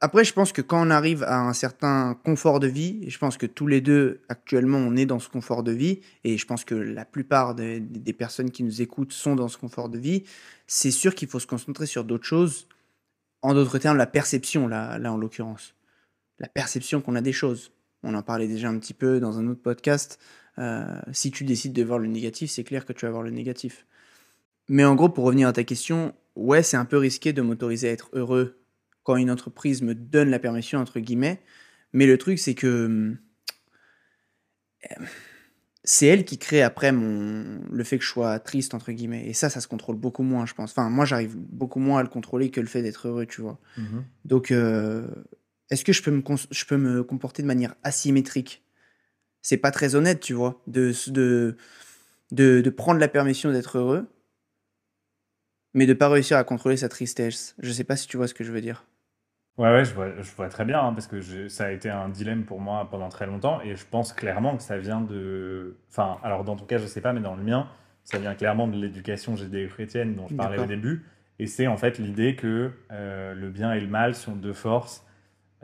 [0.01, 3.19] après, je pense que quand on arrive à un certain confort de vie, et je
[3.19, 6.47] pense que tous les deux actuellement on est dans ce confort de vie, et je
[6.47, 9.99] pense que la plupart des, des personnes qui nous écoutent sont dans ce confort de
[9.99, 10.25] vie,
[10.67, 12.67] c'est sûr qu'il faut se concentrer sur d'autres choses.
[13.43, 15.75] En d'autres termes, la perception, là, là en l'occurrence.
[16.41, 17.71] La perception qu'on a des choses.
[18.07, 20.21] On en parlait déjà un petit peu dans un autre podcast.
[20.59, 23.33] Euh, si tu décides de voir le négatif, c'est clair que tu vas voir le
[23.33, 23.85] négatif.
[24.69, 27.88] Mais en gros, pour revenir à ta question, ouais, c'est un peu risqué de m'autoriser
[27.88, 28.62] à être heureux
[29.03, 31.40] quand une entreprise me donne la permission, entre guillemets.
[31.92, 33.16] Mais le truc, c'est que
[34.85, 35.05] euh,
[35.83, 37.61] c'est elle qui crée après mon...
[37.71, 39.27] le fait que je sois triste, entre guillemets.
[39.27, 40.71] Et ça, ça se contrôle beaucoup moins, je pense.
[40.71, 43.59] Enfin, moi, j'arrive beaucoup moins à le contrôler que le fait d'être heureux, tu vois.
[43.77, 44.05] Mhm.
[44.25, 45.07] Donc, euh,
[45.71, 48.65] est-ce que je peux, me je peux me comporter de manière asymétrique?
[49.43, 51.57] C'est pas très honnête, tu vois, de, de,
[52.33, 54.07] de, de prendre la permission d'être heureux,
[55.75, 57.55] mais de pas réussir à contrôler sa tristesse.
[57.59, 58.85] Je sais pas si tu vois ce que je veux dire.
[59.59, 61.89] Ouais, ouais, je vois, je vois très bien, hein, parce que je- ça a été
[61.89, 65.77] un dilemme pour moi pendant très longtemps, et je pense clairement que ça vient de...
[65.91, 67.67] Enfin, alors dans ton cas, je sais pas, mais dans le mien,
[68.05, 71.07] ça vient clairement de l'éducation judéo-chrétienne dont je parlais au début,
[71.39, 75.06] et c'est en fait l'idée que euh, le bien et le mal sont deux forces,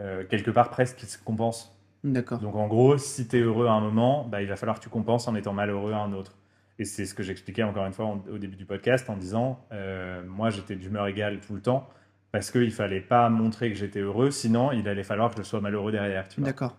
[0.00, 1.76] euh, quelque part presque qui se compensent.
[2.04, 2.38] D'accord.
[2.40, 4.82] Donc en gros, si tu es heureux à un moment, bah, il va falloir que
[4.84, 6.36] tu compenses en étant malheureux à un autre.
[6.78, 9.60] Et c'est ce que j'expliquais encore une fois en- au début du podcast en disant,
[9.72, 11.88] euh, moi j'étais d'humeur égale tout le temps
[12.32, 15.60] parce qu'il fallait pas montrer que j'étais heureux, sinon il allait falloir que je sois
[15.60, 16.26] malheureux derrière.
[16.28, 16.48] Tu vois.
[16.48, 16.76] D'accord.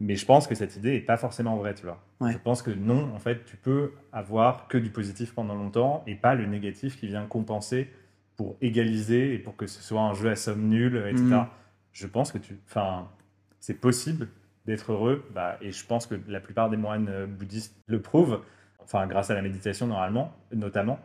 [0.00, 2.02] Mais je pense que cette idée est pas forcément vraie, tu vois.
[2.20, 2.32] Ouais.
[2.32, 6.16] Je pense que non, en fait, tu peux avoir que du positif pendant longtemps et
[6.16, 7.88] pas le négatif qui vient compenser
[8.36, 11.22] pour égaliser et pour que ce soit un jeu à somme nulle, etc.
[11.92, 13.08] Je pense que tu, enfin,
[13.60, 14.28] c'est possible
[14.66, 18.42] d'être heureux, bah, et je pense que la plupart des moines euh, bouddhistes le prouvent,
[18.78, 21.00] enfin, grâce à la méditation normalement, notamment.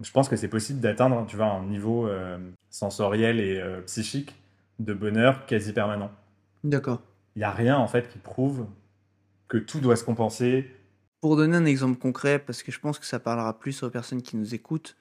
[0.00, 2.38] Je pense que c'est possible d'atteindre, tu vois, un niveau euh,
[2.70, 4.34] sensoriel et euh, psychique
[4.78, 6.10] de bonheur quasi permanent
[6.64, 7.02] D'accord.
[7.36, 8.66] il n'y a rien en fait qui prouve
[9.48, 10.70] que tout doit se compenser.
[11.20, 14.22] Pour donner un exemple concret, parce que je pense que ça parlera plus aux personnes
[14.22, 14.96] qui nous écoutent,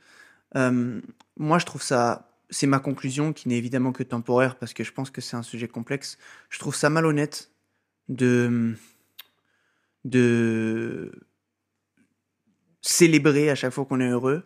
[0.58, 1.00] euh,
[1.38, 4.92] moi je trouve ça, c'est ma conclusion qui n'est évidemment que temporaire parce que je
[4.92, 6.18] pense que c'est un sujet complexe.
[6.50, 7.52] Je trouve ça malhonnête
[8.10, 8.76] de
[10.06, 11.12] de
[12.82, 14.44] célébrer à chaque fois qu'on est heureux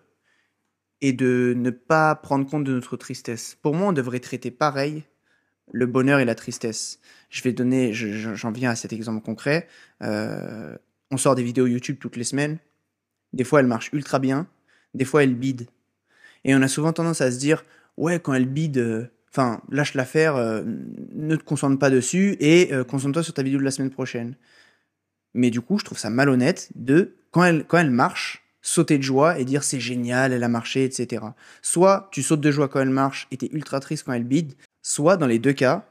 [1.01, 3.57] et de ne pas prendre compte de notre tristesse.
[3.61, 5.03] Pour moi, on devrait traiter pareil
[5.71, 6.99] le bonheur et la tristesse.
[7.29, 9.67] Je vais donner, je- je- j'en viens à cet exemple concret.
[10.01, 10.75] Euh,
[11.11, 12.59] on sort des vidéos YouTube toutes les semaines.
[13.33, 14.47] Des fois, elles marchent ultra bien.
[14.93, 15.67] Des fois, elles bident.
[16.45, 17.65] Et on a souvent tendance à se dire,
[17.97, 22.73] ouais, quand elles bident, euh, enfin, lâche l'affaire, euh, ne te concentre pas dessus et
[22.73, 24.35] euh, concentre-toi sur ta vidéo de la semaine prochaine.
[25.33, 29.03] Mais du coup, je trouve ça malhonnête de, quand elle, quand elle marche, sauter de
[29.03, 31.25] joie et dire c'est génial, elle a marché, etc.
[31.61, 34.53] Soit tu sautes de joie quand elle marche et t'es ultra triste quand elle bide,
[34.81, 35.85] soit dans les deux cas,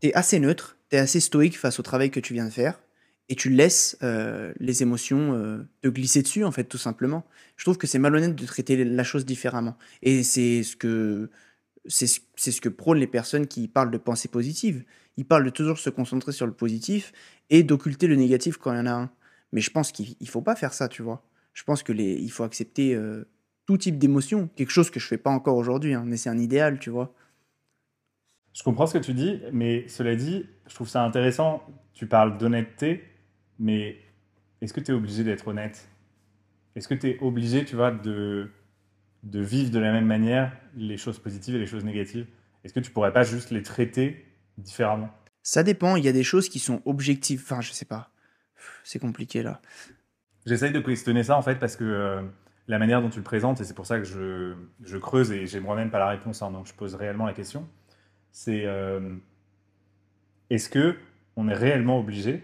[0.00, 2.80] t'es assez neutre, t'es assez stoïque face au travail que tu viens de faire
[3.28, 7.24] et tu laisses euh, les émotions euh, te glisser dessus, en fait, tout simplement.
[7.56, 9.76] Je trouve que c'est malhonnête de traiter la chose différemment.
[10.02, 11.30] Et c'est ce que
[11.86, 14.84] c'est ce, que prônent les personnes qui parlent de pensée positive.
[15.16, 17.12] Ils parlent de toujours se concentrer sur le positif
[17.50, 19.10] et d'occulter le négatif quand il y en a un.
[19.52, 21.22] Mais je pense qu'il il faut pas faire ça, tu vois.
[21.52, 23.24] Je pense que les, il faut accepter euh,
[23.66, 24.48] tout type d'émotion.
[24.56, 27.14] Quelque chose que je fais pas encore aujourd'hui, hein, mais c'est un idéal, tu vois.
[28.54, 31.62] Je comprends ce que tu dis, mais cela dit, je trouve ça intéressant.
[31.92, 33.04] Tu parles d'honnêteté,
[33.58, 33.98] mais
[34.60, 35.88] est-ce que tu es obligé d'être honnête?
[36.76, 38.50] Est-ce que tu es obligé, tu vois, de,
[39.22, 42.26] de vivre de la même manière les choses positives et les choses négatives?
[42.64, 44.26] Est-ce que tu pourrais pas juste les traiter
[44.58, 45.10] différemment?
[45.42, 45.96] Ça dépend.
[45.96, 47.42] Il y a des choses qui sont objectives.
[47.44, 48.10] Enfin, je sais pas.
[48.82, 49.60] C'est compliqué là.
[50.46, 52.22] J'essaye de questionner ça en fait parce que euh,
[52.66, 55.46] la manière dont tu le présentes, et c'est pour ça que je, je creuse et
[55.46, 57.68] j'ai moi-même pas la réponse, hein, donc je pose réellement la question,
[58.30, 59.16] c'est euh,
[60.50, 60.96] est-ce que
[61.36, 62.42] on est réellement obligé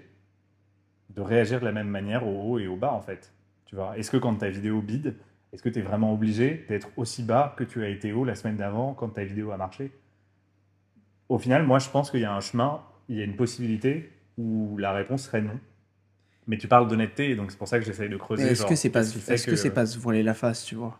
[1.14, 3.32] de réagir de la même manière au haut et au bas en fait
[3.66, 5.14] tu vois Est-ce que quand ta vidéo bide,
[5.52, 8.34] est-ce que tu es vraiment obligé d'être aussi bas que tu as été haut la
[8.34, 9.92] semaine d'avant quand ta vidéo a marché?
[11.28, 14.10] Au final, moi je pense qu'il y a un chemin, il y a une possibilité
[14.38, 15.58] où la réponse serait non.
[16.48, 18.42] Mais tu parles d'honnêteté, donc c'est pour ça que j'essaye de creuser.
[18.50, 20.74] Est-ce que c'est pas, qui fait est-ce que c'est pas se voiler la face, tu
[20.74, 20.98] vois?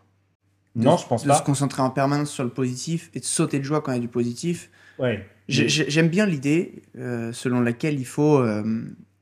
[0.75, 1.35] De- Non, je pense de pas.
[1.35, 3.97] se concentrer en permanence sur le positif et de sauter de joie quand il y
[3.97, 4.69] a du positif.
[4.97, 5.27] Ouais.
[5.49, 8.63] J'aime bien l'idée euh, selon laquelle il faut euh,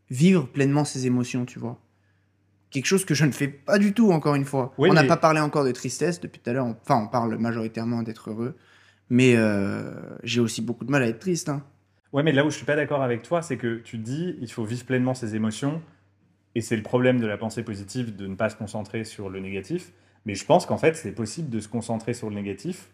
[0.09, 1.79] vivre pleinement ses émotions, tu vois.
[2.71, 4.73] Quelque chose que je ne fais pas du tout, encore une fois.
[4.77, 6.65] Oui, on n'a mais- pas parlé encore de tristesse depuis tout à l'heure.
[6.65, 8.55] on- Enfin, on parle majoritairement d'être heureux.
[9.09, 9.91] Mais euh,
[10.23, 11.49] j'ai aussi beaucoup de mal à être triste.
[11.49, 11.63] hein.
[12.13, 14.51] Ouais, mais là où je suis pas d'accord avec toi, c'est que tu dis il
[14.51, 15.81] faut vivre pleinement ses émotions,
[16.55, 19.39] et c'est le problème de la pensée positive de ne pas se concentrer sur le
[19.39, 19.91] négatif.
[20.25, 22.89] Mais je pense qu'en fait, c'est possible de se concentrer sur le négatif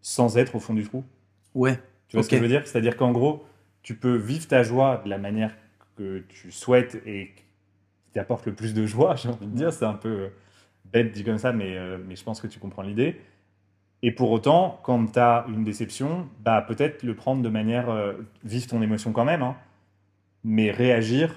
[0.00, 1.04] sans être au fond du trou.
[1.54, 1.78] Ouais.
[2.08, 2.66] Tu vois ce que je veux dire?
[2.66, 3.44] C'est-à-dire qu'en gros,
[3.82, 5.54] tu peux vivre ta joie de la manière
[5.98, 9.72] que tu souhaites et qui t'apporte le plus de joie, j'ai envie de dire.
[9.72, 10.28] C'est un peu euh,
[10.92, 13.20] bête dit comme ça, mais, euh, mais je pense que tu comprends l'idée.
[14.02, 17.90] Et pour autant, quand tu as une déception, bah, peut-être le prendre de manière.
[17.90, 18.12] euh,
[18.44, 19.56] vivre ton émotion quand même, hein,
[20.44, 21.34] mais réagir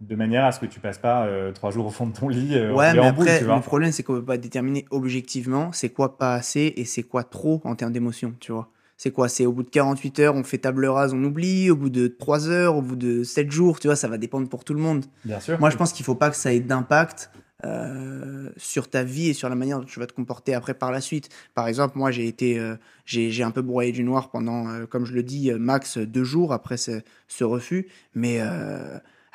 [0.00, 2.28] de manière à ce que tu passes pas euh, trois jours au fond de ton
[2.28, 5.88] lit euh, Ouais, mais en après, le problème, c'est qu'on peut pas déterminer objectivement c'est
[5.88, 8.70] quoi pas assez et c'est quoi trop en termes d'émotion, tu vois.
[8.98, 11.76] C'est quoi C'est au bout de 48 heures, on fait table rase, on oublie, au
[11.76, 14.64] bout de 3 heures, au bout de 7 jours, tu vois, ça va dépendre pour
[14.64, 15.04] tout le monde.
[15.24, 15.58] Bien sûr.
[15.60, 17.30] Moi, je pense qu'il faut pas que ça ait d'impact
[17.64, 20.90] euh, sur ta vie et sur la manière dont tu vas te comporter après par
[20.90, 21.28] la suite.
[21.54, 25.04] Par exemple, moi, j'ai été, euh, j'ai un peu broyé du noir pendant, euh, comme
[25.04, 27.86] je le dis, max deux jours après ce, ce refus,
[28.16, 28.40] mais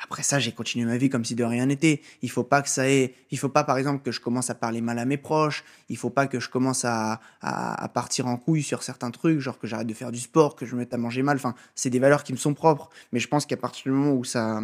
[0.04, 2.02] après ça, j'ai continué ma vie comme si de rien n'était.
[2.20, 4.54] Il faut pas que ça ait, il faut pas, par exemple, que je commence à
[4.54, 5.64] parler mal à mes proches.
[5.88, 9.58] Il faut pas que je commence à, à, partir en couille sur certains trucs, genre
[9.58, 11.36] que j'arrête de faire du sport, que je me mette à manger mal.
[11.36, 12.90] Enfin, c'est des valeurs qui me sont propres.
[13.12, 14.62] Mais je pense qu'à partir du moment où ça,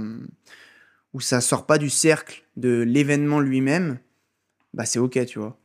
[1.14, 3.98] où ça sort pas du cercle de l'événement lui-même,
[4.74, 5.58] bah c'est ok, tu vois.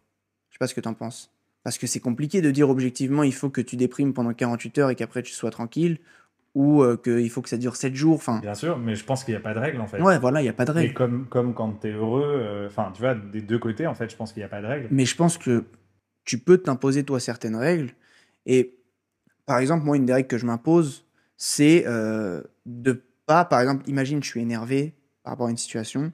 [0.49, 1.31] Je sais pas ce que t'en penses.
[1.63, 4.89] Parce que c'est compliqué de dire objectivement, il faut que tu déprimes pendant 48 heures
[4.89, 5.99] et qu'après tu sois tranquille.
[6.55, 8.15] Ou euh, qu'il faut que ça dure 7 jours.
[8.15, 10.01] Enfin, Bien sûr, mais je pense qu'il n'y a pas de règle en fait.
[10.01, 10.93] ouais, voilà, il n'y a pas de Et règle.
[10.93, 14.09] comme, comme quand tu es heureux, euh, enfin, tu vois, des deux côtés, en fait,
[14.09, 14.87] je pense qu'il n'y a pas de règle.
[14.89, 15.65] Mais je pense que
[16.23, 17.91] tu peux t'imposer toi certaines règles.
[18.45, 18.77] Et
[19.45, 21.05] par exemple, moi, une des règles que je m'impose,
[21.37, 24.93] c'est euh, de pas, par exemple, imagine, je suis énervé
[25.23, 26.11] par rapport à une situation.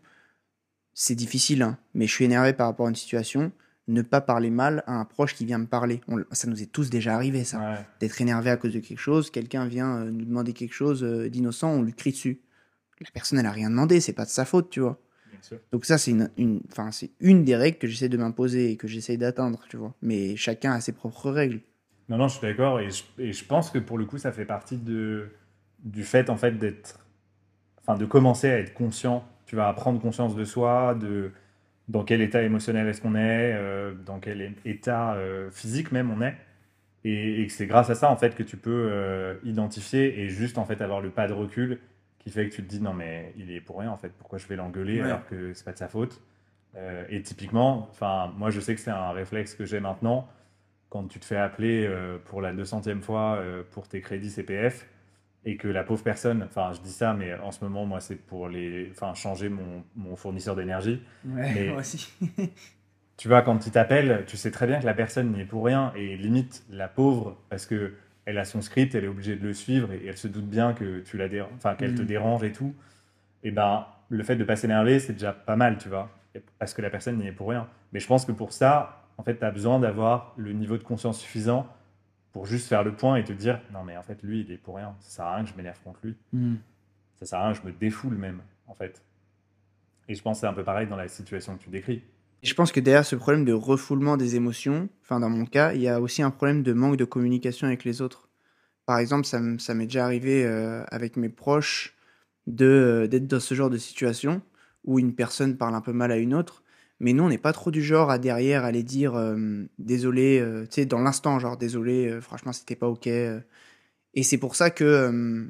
[0.93, 3.51] C'est difficile, hein, mais je suis énervé par rapport à une situation.
[3.91, 5.99] Ne pas parler mal à un proche qui vient me parler.
[6.07, 7.59] On- ça nous est tous déjà arrivé, ça.
[7.59, 7.85] Ouais.
[7.99, 9.29] D'être énervé à cause de quelque chose.
[9.31, 12.39] Quelqu'un vient euh, nous demander quelque chose euh, d'innocent, on lui crie dessus.
[13.01, 14.97] La personne, elle a rien demandé, c'est pas de sa faute, tu vois.
[15.31, 15.57] Bien sûr.
[15.71, 19.61] Donc ça, c'est une, une, des règles que j'essaie de m'imposer et que j'essaie d'atteindre,
[19.69, 19.93] tu vois.
[20.01, 21.59] Mais chacun a ses propres règles.
[22.07, 22.79] Non, non, je suis d'accord.
[22.79, 25.29] Et je, et je pense que pour le coup, ça fait partie de,
[25.83, 26.99] du fait, en fait, d'être.
[27.81, 29.25] Enfin, de commencer à être conscient.
[29.47, 31.31] Tu vas prendre conscience de soi, de
[31.91, 36.21] dans quel état émotionnel est-ce qu'on est, euh, dans quel état euh, physique même on
[36.21, 36.35] est.
[37.03, 40.29] Et, et que c'est grâce à ça, en fait, que tu peux euh, identifier et
[40.29, 41.79] juste, en fait, avoir le pas de recul
[42.19, 44.11] qui fait que tu te dis non, mais il est pour rien, en fait.
[44.19, 45.07] Pourquoi je vais l'engueuler Ouais.
[45.07, 46.21] alors que c'est pas de sa faute?
[46.77, 50.27] Euh, Et typiquement, enfin, moi, je sais que c'est un réflexe que j'ai maintenant
[50.89, 54.87] quand tu te fais appeler euh, pour la 200e fois euh, pour tes crédits CPF
[55.45, 58.15] et que la pauvre personne, enfin je dis ça, mais en ce moment, moi, c'est
[58.15, 61.01] pour les, enfin, changer mon, mon fournisseur d'énergie.
[61.25, 62.11] Ouais, Mais- moi aussi.
[63.17, 65.63] Tu vois, quand il t'appelle, tu sais très bien que la personne n'y est pour
[65.63, 67.93] rien et limite la pauvre parce que
[68.25, 70.73] elle a son script, elle est obligée de le suivre et elle se doute bien
[70.73, 72.07] que tu la déranges, enfin qu'elle te Mhm.
[72.07, 72.73] dérange et tout.
[73.43, 76.09] Et ben le fait de pas s'énerver, c'est déjà pas mal, tu vois,
[76.57, 77.67] parce que la personne n'y est pour rien.
[77.93, 80.83] Mais je pense que pour ça, en fait, tu as besoin d'avoir le niveau de
[80.83, 81.67] conscience suffisant
[82.33, 84.57] pour juste faire le point et te dire non mais en fait lui il est
[84.57, 86.55] pour rien, ça sert à rien que je m'énerve contre lui, Hmm.
[87.19, 89.01] ça sert à rien que je me défoule même en fait.
[90.07, 92.03] Et je pense que c'est un peu pareil dans la situation que tu décris.
[92.43, 95.81] Je pense que derrière ce problème de refoulement des émotions, enfin dans mon cas, il
[95.81, 98.29] y a aussi un problème de manque de communication avec les autres.
[98.85, 101.95] Par exemple, ça m'est déjà arrivé euh, avec mes proches
[102.47, 104.41] de euh, d'être dans ce genre de situation
[104.83, 106.60] où une personne parle un peu mal à une autre,
[107.01, 110.63] mais nous on n'est pas trop du genre à derrière aller dire euh, désolé, euh,
[110.65, 113.07] tu sais dans l'instant genre désolé, euh, franchement c'était pas ok.
[113.07, 115.49] Et c'est pour ça que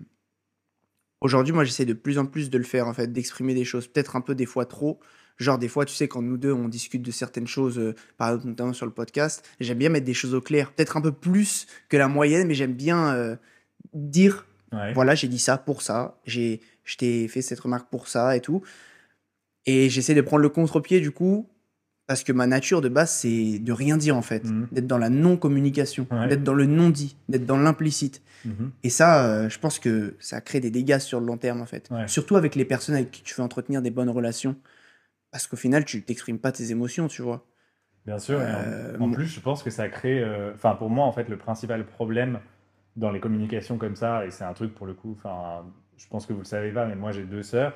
[1.19, 3.87] aujourd'hui moi j'essaie de plus en plus de le faire en fait, d'exprimer des choses,
[3.87, 4.99] peut-être un peu des fois trop.
[5.37, 8.47] Genre, des fois, tu sais, quand nous deux, on discute de certaines choses, par exemple,
[8.47, 10.71] notamment sur le podcast, j'aime bien mettre des choses au clair.
[10.71, 13.39] Peut-être un peu plus que la moyenne, mais j'aime bien
[13.93, 14.93] dire, Ouais.
[14.93, 18.41] voilà, j'ai dit ça pour ça, j'ai, je t'ai fait cette remarque pour ça et
[18.41, 18.61] tout.
[19.65, 21.47] Et j'essaie de prendre le contre-pied, du coup,
[22.07, 24.43] parce que ma nature de base, c'est de rien dire, en fait.
[24.43, 24.67] Mhm.
[24.71, 26.27] D'être dans la non-communication, Ouais.
[26.27, 28.21] d'être dans le non-dit, d'être dans l'implicite.
[28.45, 28.71] Mhm.
[28.83, 31.65] Et ça, euh, je pense que ça crée des dégâts sur le long terme, en
[31.65, 31.87] fait.
[31.91, 32.07] Ouais.
[32.07, 34.55] Surtout avec les personnes avec qui tu veux entretenir des bonnes relations.
[35.31, 37.45] Parce qu'au final, tu t'exprimes pas tes émotions, tu vois.
[38.05, 38.39] Bien sûr.
[38.39, 40.19] en- Euh, en, plus, je pense que ça crée.
[40.21, 42.39] euh, Enfin, pour moi, en fait, le principal problème
[42.97, 45.15] dans les communications comme ça, et c'est un truc pour le coup.
[45.17, 45.63] Enfin,
[45.97, 47.73] je pense que vous le savez pas, mais moi j'ai deux sœurs,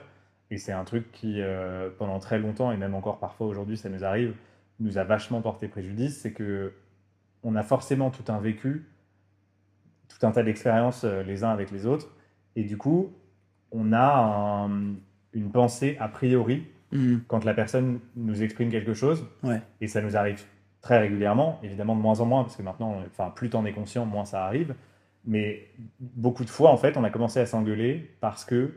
[0.51, 3.89] et c'est un truc qui, euh, pendant très longtemps et même encore parfois aujourd'hui, ça
[3.89, 4.33] nous arrive,
[4.79, 6.73] nous a vachement porté préjudice, c'est que
[7.43, 8.85] on a forcément tout un vécu,
[10.07, 12.07] tout un tas d'expériences euh, les uns avec les autres,
[12.55, 13.11] et du coup,
[13.71, 14.93] on a un-
[15.33, 17.21] une pensée a priori Mhm.
[17.27, 19.25] quand la personne nous exprime quelque chose.
[19.43, 19.61] Ouais.
[19.81, 20.43] Et ça nous arrive
[20.81, 24.05] très régulièrement, évidemment de moins en moins, parce que maintenant, enfin, plus t'en es conscient,
[24.05, 24.75] moins ça arrive.
[25.25, 25.67] Mais
[25.99, 28.71] beaucoup de fois, en fait, on a commencé à s'engueuler parce que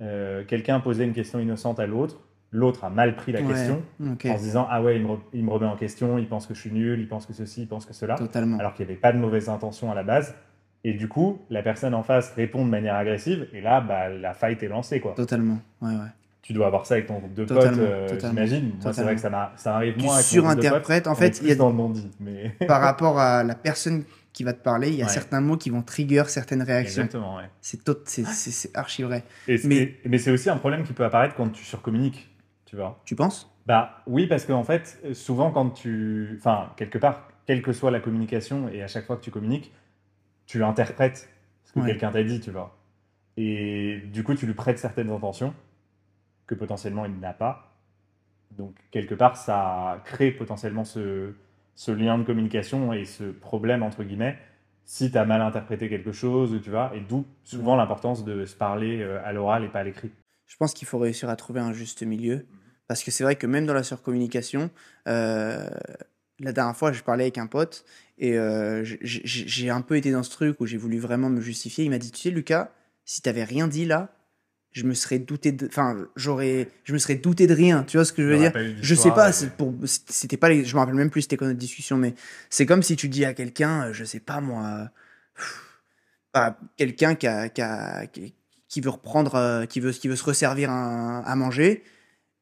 [0.00, 2.20] euh, quelqu'un posait une question innocente à l'autre,
[2.50, 5.44] l'autre a mal pris la Ouais, question en se disant Ah ouais, il me, il
[5.44, 7.68] me remet en question, il pense que je suis nul, il pense que ceci, il
[7.68, 8.58] pense que cela, totalement.
[8.58, 10.34] alors qu'il n'y avait pas de mauvaise intention à la base.
[10.86, 14.34] Et du coup, la personne en face répond de manière agressive, et là, bah, la
[14.34, 15.00] fight est lancée.
[15.00, 15.14] Quoi.
[15.14, 15.58] Totalement.
[15.80, 16.10] Ouais, ouais.
[16.42, 18.72] Tu dois avoir ça avec ton groupe de potes, Totalement, euh, totalement, j'imagine.
[18.82, 20.24] Moi, c'est vrai que ça, ça arrive Tu moins potes.
[20.26, 21.06] surinterprètes.
[21.06, 21.94] En fait, il y a, dans le.
[22.20, 22.50] Mais...
[22.66, 24.04] par rapport à la personne
[24.34, 25.10] qui va te parler, il y a Ouais.
[25.12, 27.04] certains mots qui vont trigger certaines réactions.
[27.04, 27.48] Exactement, ouais.
[27.62, 29.24] C'est tot- c'est- c'est- c'est archi vrai.
[29.48, 32.28] Et Mais- mais, c'est aussi un problème qui peut apparaître quand tu surcommuniques,
[32.66, 33.00] tu vois.
[33.06, 33.50] Tu penses?
[33.66, 36.34] Bah oui, parce qu'en fait, souvent quand tu...
[36.38, 39.72] Enfin, quelque part, quelle que soit la communication, et à chaque fois que tu communiques,
[40.46, 41.30] tu interprètes
[41.64, 41.86] ce que Ouais.
[41.86, 42.76] quelqu'un t'a dit, tu vois.
[43.36, 45.54] Et du coup, tu lui prêtes certaines intentions
[46.46, 47.72] que potentiellement il n'a pas.
[48.50, 51.32] Donc, quelque part, ça crée potentiellement ce,
[51.74, 54.38] ce lien de communication et ce problème, entre guillemets,
[54.84, 56.92] si tu as mal interprété quelque chose, tu vois.
[56.94, 60.10] Et d'où souvent l'importance de se parler euh, à l'oral et pas à l'écrit.
[60.46, 62.46] Je pense qu'il faut réussir à trouver un juste milieu.
[62.86, 64.70] Parce que c'est vrai que même dans la surcommunication,
[65.08, 65.68] euh,
[66.38, 67.84] la dernière fois, je parlais avec un pote
[68.18, 71.84] et euh, j'ai un peu été dans ce truc où j'ai voulu vraiment me justifier.
[71.84, 72.72] Il m'a dit, tu sais, Lucas,
[73.04, 74.13] si t'avais rien dit là,
[74.74, 77.84] je me serais douté de, enfin, j'aurais, je me serais douté de rien.
[77.84, 78.52] Tu vois ce que je veux dire?
[78.82, 81.46] Je sais pas, c'est pour, c'était pas, les, je me rappelle même plus c'était quoi
[81.46, 82.14] notre discussion, mais
[82.50, 84.90] c'est comme si tu dis à quelqu'un, euh, je sais pas moi,
[86.32, 88.34] bah, quelqu'un qui, a- qui, a- qui-
[88.68, 91.84] qui veut reprendre, euh, qui veut, qui veut se resservir un- à manger,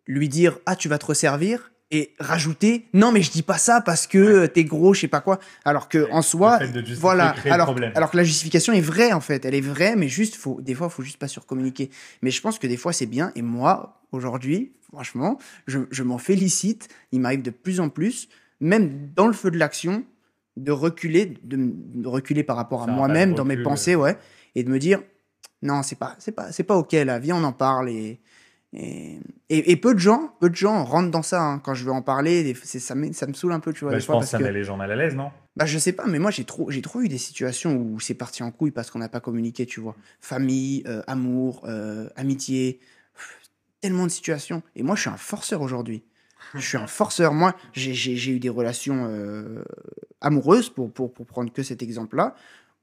[0.07, 1.72] lui dire ah tu vas te resservir?
[1.93, 5.09] Et rajouter non mais je dis pas ça parce que euh, t'es gros, je sais
[5.09, 5.38] pas quoi.
[5.64, 6.59] Alors que en soi,
[6.99, 7.34] voilà.
[7.45, 10.61] Alors, alors que la justification est vraie en fait, elle est vraie, mais juste faut
[10.61, 11.90] des fois faut juste pas surcommuniquer.
[12.22, 13.30] Mais je pense que des fois c'est bien.
[13.36, 16.88] Et moi aujourd'hui, franchement, je, je m'en félicite.
[17.12, 18.28] Il m'arrive de plus en plus,
[18.61, 20.05] même dans le feu de l'action,
[20.57, 24.16] de reculer, de, reculer par rapport à moi-même, dans mes recul, pensées, ouais,
[24.55, 25.01] et de me dire
[25.62, 27.18] non, c'est pas, c'est pas, c'est pas ok là.
[27.18, 28.20] Viens, on en parle et
[28.73, 29.18] et,
[29.51, 31.43] et, et peu de gens, peu de gens rentrent dans ça.
[31.43, 31.59] hein.
[31.59, 33.91] Quand je veux en parler, ça, me- ça me saoule un peu, tu vois.
[33.91, 35.31] Bah, des je fois, pense que ça met les gens mal à l'aise, non?
[35.57, 38.14] Bah, je sais pas, mais moi, j'ai trop, j'ai trop eu des situations où c'est
[38.14, 39.95] parti en couille parce qu'on n'a pas communiqué, tu vois.
[40.20, 42.81] Famille, euh, amour, euh, amitié,
[43.14, 43.41] pff,
[43.83, 44.62] tellement de situations.
[44.77, 46.05] Et moi, je suis un forceur aujourd'hui.
[46.55, 47.35] Je suis un forceur.
[47.35, 47.93] Moi, j'ai-
[48.33, 49.62] eu des relations euh,
[50.23, 52.35] amoureuses, pour, pour, pour prendre que cet exemple-là,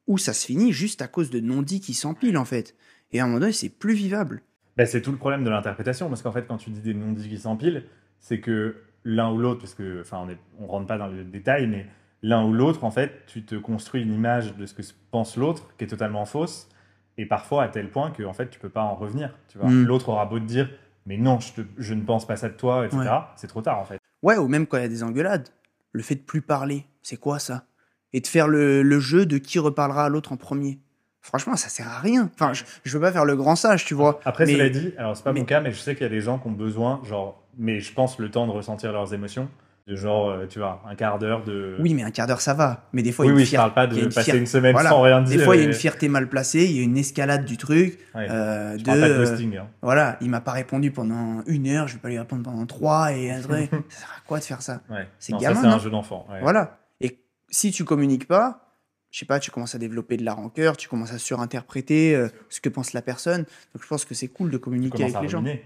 [0.07, 2.75] où ça se finit juste à cause de non-dits qui s'empilent, en fait.
[3.11, 4.43] Et à un moment donné, c'est plus vivable.
[4.79, 7.27] Bah, c'est tout le problème de l'interprétation, parce qu'en fait, quand tu dis des non-dits
[7.27, 7.83] qui s'empilent,
[8.17, 10.25] c'est que l'un ou l'autre, parce que, enfin,
[10.57, 11.85] on on rentre pas dans le détail, mais
[12.21, 15.67] l'un ou l'autre, en fait, tu te construis une image de ce que pense l'autre
[15.77, 16.69] qui est totalement fausse,
[17.17, 19.35] et parfois à tel point que, en fait, tu peux pas en revenir.
[19.49, 19.83] Tu vois, Mm.
[19.83, 20.69] l'autre aura beau te dire,
[21.05, 22.99] mais non, je, te- je ne pense pas ça de toi, etc.
[23.01, 23.09] Ouais.
[23.35, 23.99] C'est trop tard, en fait.
[24.23, 25.49] Ouais, ou même quand il y a des engueulades.
[25.91, 27.65] Le fait de plus parler, c'est quoi ça?
[28.13, 30.79] Et de faire le, le jeu de qui reparlera à l'autre en premier.
[31.21, 32.29] Franchement, ça sert à rien.
[32.33, 34.19] Enfin, je, je veux pas faire le grand sage, tu vois.
[34.25, 36.05] Après, Mais- cela dit, alors c'est pas mais- mon cas, mais je sais qu'il y
[36.05, 39.13] a des gens qui ont besoin, genre, mais je pense le temps de ressentir leurs
[39.13, 39.49] émotions,
[39.87, 41.75] de genre, euh, tu vois, un quart d'heure de.
[41.79, 42.87] Oui, mais un quart d'heure, ça va.
[42.93, 44.37] Mais des fois, oui, il y a oui, une je parle pas de une passer
[44.37, 44.89] une semaine Voilà.
[44.91, 45.45] sans rien Des dire.
[45.45, 47.97] fois, il y a une fierté mal placée, il y a une escalade du truc.
[48.15, 48.29] Ouais.
[48.29, 49.57] euh, Je de, parle pas de ghosting.
[49.57, 49.67] hein.
[49.81, 53.11] voilà, il m'a pas répondu pendant une heure, je vais pas lui répondre pendant trois,
[53.13, 54.81] et après, ça sert à quoi de faire ça?
[54.89, 55.07] Ouais.
[55.19, 56.25] c'est gamin, c'est un non jeu d'enfant.
[56.31, 56.39] ouais.
[56.41, 56.77] Voilà.
[57.01, 58.68] Et si tu communiques pas,
[59.11, 62.29] je sais pas, tu commences à développer de la rancœur, tu commences à surinterpréter euh,
[62.49, 63.41] ce que pense la personne.
[63.73, 65.39] Donc je pense que c'est cool de Tu communiquer avec les gens.
[65.39, 65.63] ruminer.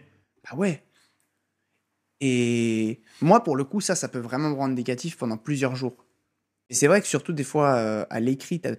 [0.49, 0.81] Bah ouais.
[2.21, 6.05] Et moi, pour le coup, ça, ça peut vraiment me rendre négatif pendant plusieurs jours.
[6.69, 8.75] Et c'est vrai que surtout des fois, euh, à l'écrit, t'as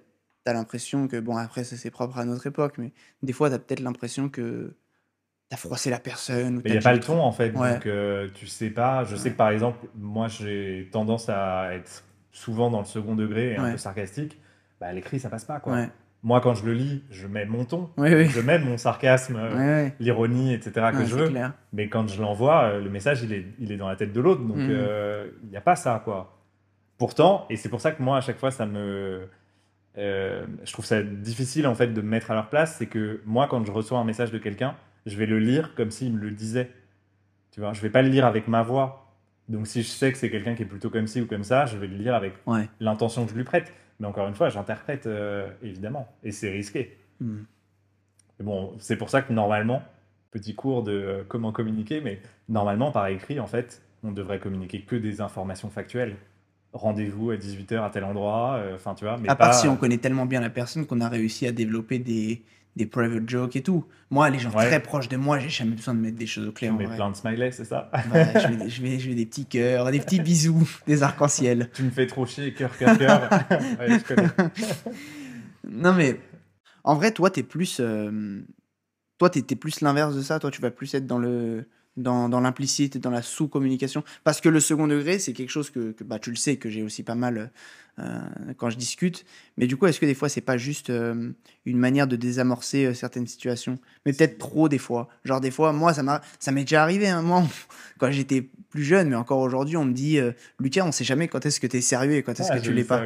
[0.47, 2.93] as, l'impression que, bon, après, ça c'est propre à notre époque, mais
[3.23, 4.75] des fois, t'as peut-être l'impression que
[5.51, 6.63] t'as froissé la personne.
[6.65, 7.75] Il n'y a pas le ton en fait, Ouais.
[7.75, 9.05] donc euh, tu sais pas.
[9.05, 12.03] Je sais que par exemple, moi j'ai tendance à être
[12.33, 13.73] souvent dans le second degré et un Ouais.
[13.73, 14.39] peu sarcastique.
[14.85, 15.73] Bah, l'écrit ça passe pas quoi.
[15.73, 15.89] Ouais,
[16.23, 17.89] Moi quand je le lis, je mets mon ton,
[18.29, 19.57] je mets mon sarcasme, euh,
[19.99, 20.73] l'ironie, etc.
[20.93, 21.29] que je veux.
[21.31, 21.53] clair.
[21.73, 24.21] Mais quand je l'envoie, euh, le message il est, il est dans la tête de
[24.21, 24.69] l'autre, donc Mhm.
[24.71, 26.37] euh, il n'y a pas ça quoi.
[26.99, 29.27] Pourtant, et c'est pour ça que moi à chaque fois ça me.
[29.97, 33.21] euh, je trouve ça difficile en fait de me mettre à leur place, c'est que
[33.25, 34.75] moi quand je reçois un message de quelqu'un,
[35.07, 36.71] je vais le lire comme s'il me le disait.
[37.53, 39.04] Tu vois, je vais pas le lire avec ma voix.
[39.49, 41.67] Donc si je sais que c'est quelqu'un qui est plutôt comme ci ou comme ça,
[41.67, 42.69] je vais le lire avec Ouais.
[42.81, 43.73] l'intention que je lui prête.
[44.01, 46.97] Mais encore une fois, j'interprète euh, évidemment, et c'est risqué.
[47.21, 47.43] Mm.
[48.39, 49.83] Mais bon, c'est pour ça que normalement,
[50.31, 54.81] petit cours de euh, comment communiquer, mais normalement par écrit, en fait, on devrait communiquer
[54.81, 56.17] que des informations factuelles.
[56.73, 59.17] Rendez-vous à 18h à tel endroit, euh, enfin tu vois.
[59.19, 61.53] Mais à pas, part si on connaît tellement bien la personne qu'on a réussi à
[61.53, 62.43] développer des,
[62.77, 63.85] des private jokes et tout.
[64.11, 64.67] Moi, les gens Ouais.
[64.67, 66.75] très proches de moi, j'ai jamais besoin de mettre des choses au tu clair.
[66.75, 67.91] en mets plein de smileys, c'est ça?
[68.13, 71.03] Ouais, je, mets, des- je, mets, je mets des petits cœurs, des petits bisous, des
[71.03, 71.71] arcs-en-ciel.
[71.73, 73.31] Tu me fais trop chier, cœur, cœur, cœur.
[73.79, 74.29] ouais, je connais.
[75.69, 76.19] Non, mais
[76.85, 77.79] en vrai, toi, t'es plus.
[77.81, 78.41] euh,
[79.19, 80.39] toi, t'es t'es plus l'inverse de ça.
[80.39, 81.67] Toi, tu vas plus être dans le.
[81.97, 84.03] Dans, dans l'implicite dans la sous-communication.
[84.25, 86.69] Parce que le second degré, c'est quelque chose que, que, bah, tu le sais, que
[86.69, 87.53] j'ai aussi pas mal
[88.01, 88.19] euh,
[88.57, 89.25] quand je discute.
[89.57, 91.31] Mais du coup, est-ce que des fois, c'est pas juste euh,
[91.65, 93.79] une manière de désamorcer euh, certaines situations?
[94.05, 95.09] Mais peut-être trop des fois.
[95.25, 96.03] Genre, des fois, moi, ça
[96.51, 97.07] m'est déjà arrivé.
[97.07, 97.45] Hein, moi,
[97.99, 100.19] quand j'étais plus jeune, mais encore aujourd'hui, on me dit
[100.59, 102.73] Lucas, on sait jamais quand est-ce que t'es sérieux et quand est-ce Ah, que tu
[102.73, 103.05] l'es pas.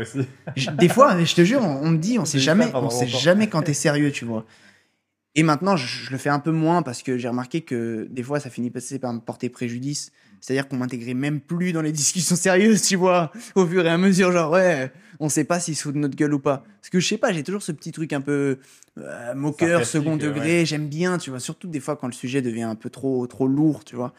[0.79, 3.49] Des fois, je te jure, on, on me dit, on sait jamais, on sait jamais
[3.49, 4.47] quand t'es sérieux, tu vois.
[5.39, 8.25] Et maintenant, je, je le fais un peu moins parce que j'ai remarqué que des
[8.25, 10.11] fois, ça finit passer par me porter préjudice.
[10.41, 13.99] C'est-à-dire qu'on m'intégrait même plus dans les discussions sérieuses, tu vois, au fur et à
[13.99, 16.65] mesure, genre, ouais, on sait pas s'ils se foutent de notre gueule ou pas.
[16.81, 18.59] Parce que je sais pas, j'ai toujours ce petit truc un peu
[18.99, 22.43] euh, moqueur, second euh, degré, j'aime bien, tu vois, surtout des fois quand le sujet
[22.43, 24.15] devient un peu trop, trop lourd, tu vois.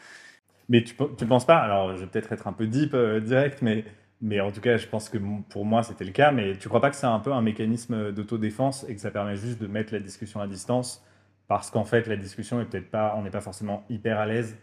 [0.70, 3.60] Mais tu, tu penses pas, alors je vais peut-être être un peu deep euh, direct,
[3.60, 3.84] mais,
[4.22, 5.18] mais en tout cas, je pense que
[5.50, 6.32] pour moi c'était le cas.
[6.32, 9.36] Mais tu crois pas que c'est un peu un mécanisme d'autodéfense et que ça permet
[9.36, 11.02] juste de mettre la discussion à distance
[11.50, 14.54] parce qu'en fait la discussion est peut-être pas, on n'est pas forcément hyper à l'aise.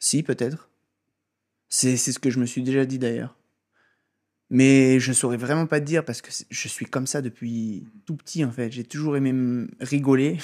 [0.00, 0.68] Si, peut-être.
[1.68, 3.36] C'est ce que je me suis déjà dit d'ailleurs.
[4.50, 8.16] Mais je saurais vraiment pas te dire parce que je suis comme ça depuis tout
[8.16, 8.72] petit en fait.
[8.72, 10.38] J'ai toujours aimé rigoler.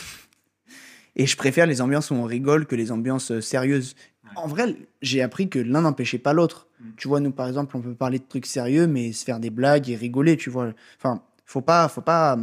[1.16, 3.96] Et je préfère les ambiances où on rigole que les ambiances euh, sérieuses.
[4.36, 6.68] En vrai, j'ai appris que l'un n'empêchait pas l'autre.
[6.96, 9.50] Tu vois, nous par exemple, on peut parler de trucs sérieux, mais se faire des
[9.50, 10.72] blagues et rigoler, tu vois.
[10.96, 12.38] Enfin, faut pas, faut pas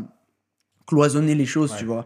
[0.86, 1.78] cloisonner les choses, Ouais.
[1.80, 2.06] tu vois.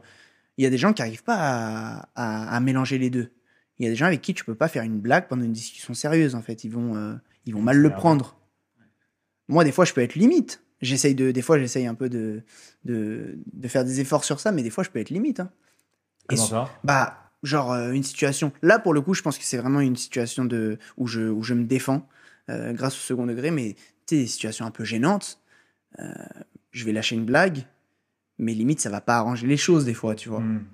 [0.58, 3.32] Il y a des gens qui n'arrivent pas à, à- à mélanger les deux.
[3.80, 5.54] Il y a des gens avec qui tu peux pas faire une blague pendant une
[5.54, 6.64] discussion sérieuse, en fait.
[6.64, 8.38] Ils vont, euh, ils vont mal le prendre.
[9.48, 10.64] Moi, des fois, je peux être limite.
[10.82, 12.44] J'essaye de, des fois, j'essaye un peu de,
[12.86, 15.40] de, de faire des efforts sur ça, mais des fois, je peux être limite.
[15.40, 15.52] hein.
[16.30, 16.70] Et Comment su- ça?
[16.84, 18.52] bah, genre euh, une situation.
[18.62, 21.44] Là, pour le coup, je pense que c'est vraiment une situation de où je, où
[21.44, 22.08] je me défends
[22.50, 23.76] euh, grâce au second degré, mais
[24.08, 25.40] tu sais, des situations un peu gênantes.
[26.72, 27.66] je vais lâcher une blague,
[28.42, 30.42] mais limite, ça va pas arranger les choses des fois, tu vois.
[30.42, 30.66] Hmm.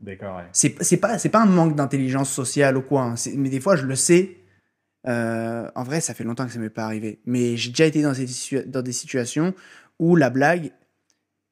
[0.00, 0.44] D'accord, ouais.
[0.52, 4.36] C'est pas, un manque d'intelligence sociale ou quoi, hein, mais des fois, je le sais.
[5.06, 7.20] Euh, en vrai, ça fait longtemps que ça m'est pas arrivé.
[7.24, 9.54] Mais j'ai déjà été dans, ces dans des situations
[9.98, 10.72] où la blague,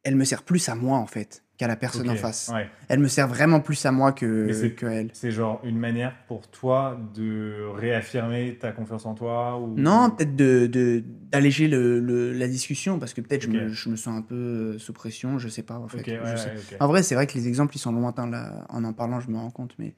[0.03, 2.51] elle me sert plus à moi, en fait, qu'à la personne en face.
[2.53, 2.69] ouais.
[2.89, 5.09] Elle me sert vraiment plus à moi que, que elle.
[5.13, 9.75] C'est genre une manière pour toi de réaffirmer ta confiance en toi ou...
[9.77, 13.73] Non, peut-être de, de- d'alléger le, le- la discussion, parce que peut-être je, me, Ok.
[13.73, 15.99] je me sens un peu euh, sous pression, je sais pas en fait.
[16.01, 16.49] Ok, je ouais, sais.
[16.49, 16.77] ouais, ok.
[16.81, 18.67] En vrai, c'est vrai que les exemples ils sont lointains là.
[18.69, 19.95] En en parlant, je me rends compte, mais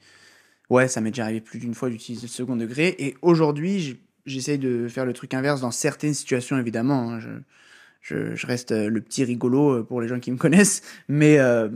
[0.70, 2.94] ouais, ça m'est déjà arrivé plus d'une fois d'utiliser le second degré.
[2.98, 7.10] Et aujourd'hui, j'essaye de faire le truc inverse dans certaines situations, évidemment.
[7.12, 7.20] hein.
[7.20, 7.28] Je,
[8.06, 11.38] je, je reste euh, le petit rigolo euh, pour les gens qui me connaissent, mais
[11.38, 11.68] euh,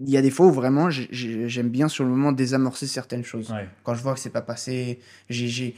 [0.00, 2.86] il y a des fois où vraiment j'ai- j'ai- j'aime bien sur le moment désamorcer
[2.86, 3.50] certaines choses.
[3.50, 3.66] Ouais.
[3.82, 5.74] Quand je vois que c'est pas passé, j'ai-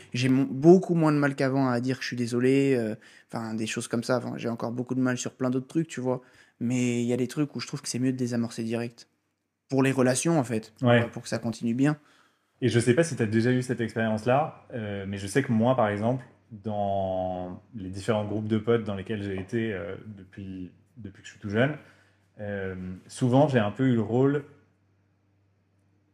[0.50, 2.94] beaucoup moins de mal qu'avant à dire que je suis désolé, euh,
[3.32, 4.18] enfin des choses comme ça.
[4.18, 6.20] Enfin, j'ai encore beaucoup de mal sur plein d'autres trucs, tu vois.
[6.58, 9.08] Mais il y a des trucs où je trouve que c'est mieux de désamorcer direct.
[9.70, 10.74] Pour les relations, en fait.
[11.12, 11.96] pour- que ça continue bien.
[12.60, 15.42] Et je sais pas si tu as déjà eu cette expérience-là, euh, mais je sais
[15.42, 19.94] que moi, par exemple, dans les différents groupes de potes dans lesquels j'ai été euh,
[20.07, 21.76] depuis, depuis que je suis tout jeune,
[22.40, 22.74] euh,
[23.07, 24.44] souvent j'ai un peu eu le rôle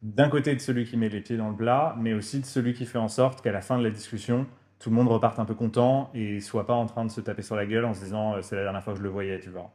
[0.02, 2.74] d'un côté de celui qui met les pieds dans le plat, mais aussi de celui
[2.74, 4.46] qui fait en sorte qu'à la fin de la discussion,
[4.78, 7.42] tout le monde reparte un peu content et soit pas en train de se taper
[7.42, 9.40] sur la gueule en se disant euh, c'est la dernière fois que je le voyais,
[9.40, 9.74] tu vois.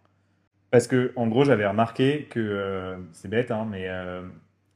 [0.70, 3.90] Parce que, en gros, j'avais remarqué que, c'est bête, hein, mais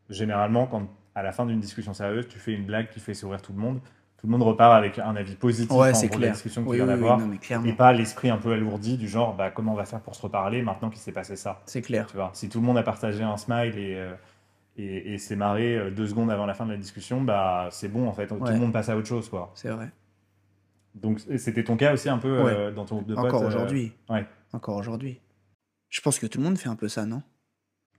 [0.09, 3.41] généralement, quand à la fin d'une discussion sérieuse, tu fais une blague qui fait sourire
[3.41, 3.79] tout le monde,
[4.17, 6.31] tout le monde repart avec un avis positif Ouais, c'est de la clair.
[6.33, 9.07] discussion qu'il Oui, vient oui, oui, d'avoir, mais et pas l'esprit un peu alourdi du
[9.07, 11.61] genre bah, comment on va faire pour se reparler maintenant qu'il s'est passé ça.
[11.65, 12.07] C'est clair.
[12.07, 14.13] Tu vois, si tout le monde a partagé un smile et, euh,
[14.77, 17.89] et, et s'est marré euh, deux secondes avant la fin de la discussion, bah c'est
[17.89, 19.51] bon en fait, tout le monde passe à autre chose quoi.
[19.55, 19.91] C'est vrai.
[20.95, 22.53] Donc c'était ton cas aussi un peu Ouais.
[22.53, 23.91] euh, dans ton groupe de potes Encore euh, aujourd'hui.
[24.09, 24.25] ouais.
[24.53, 25.19] Encore aujourd'hui.
[25.89, 27.21] Je pense que tout le monde fait un peu ça, non?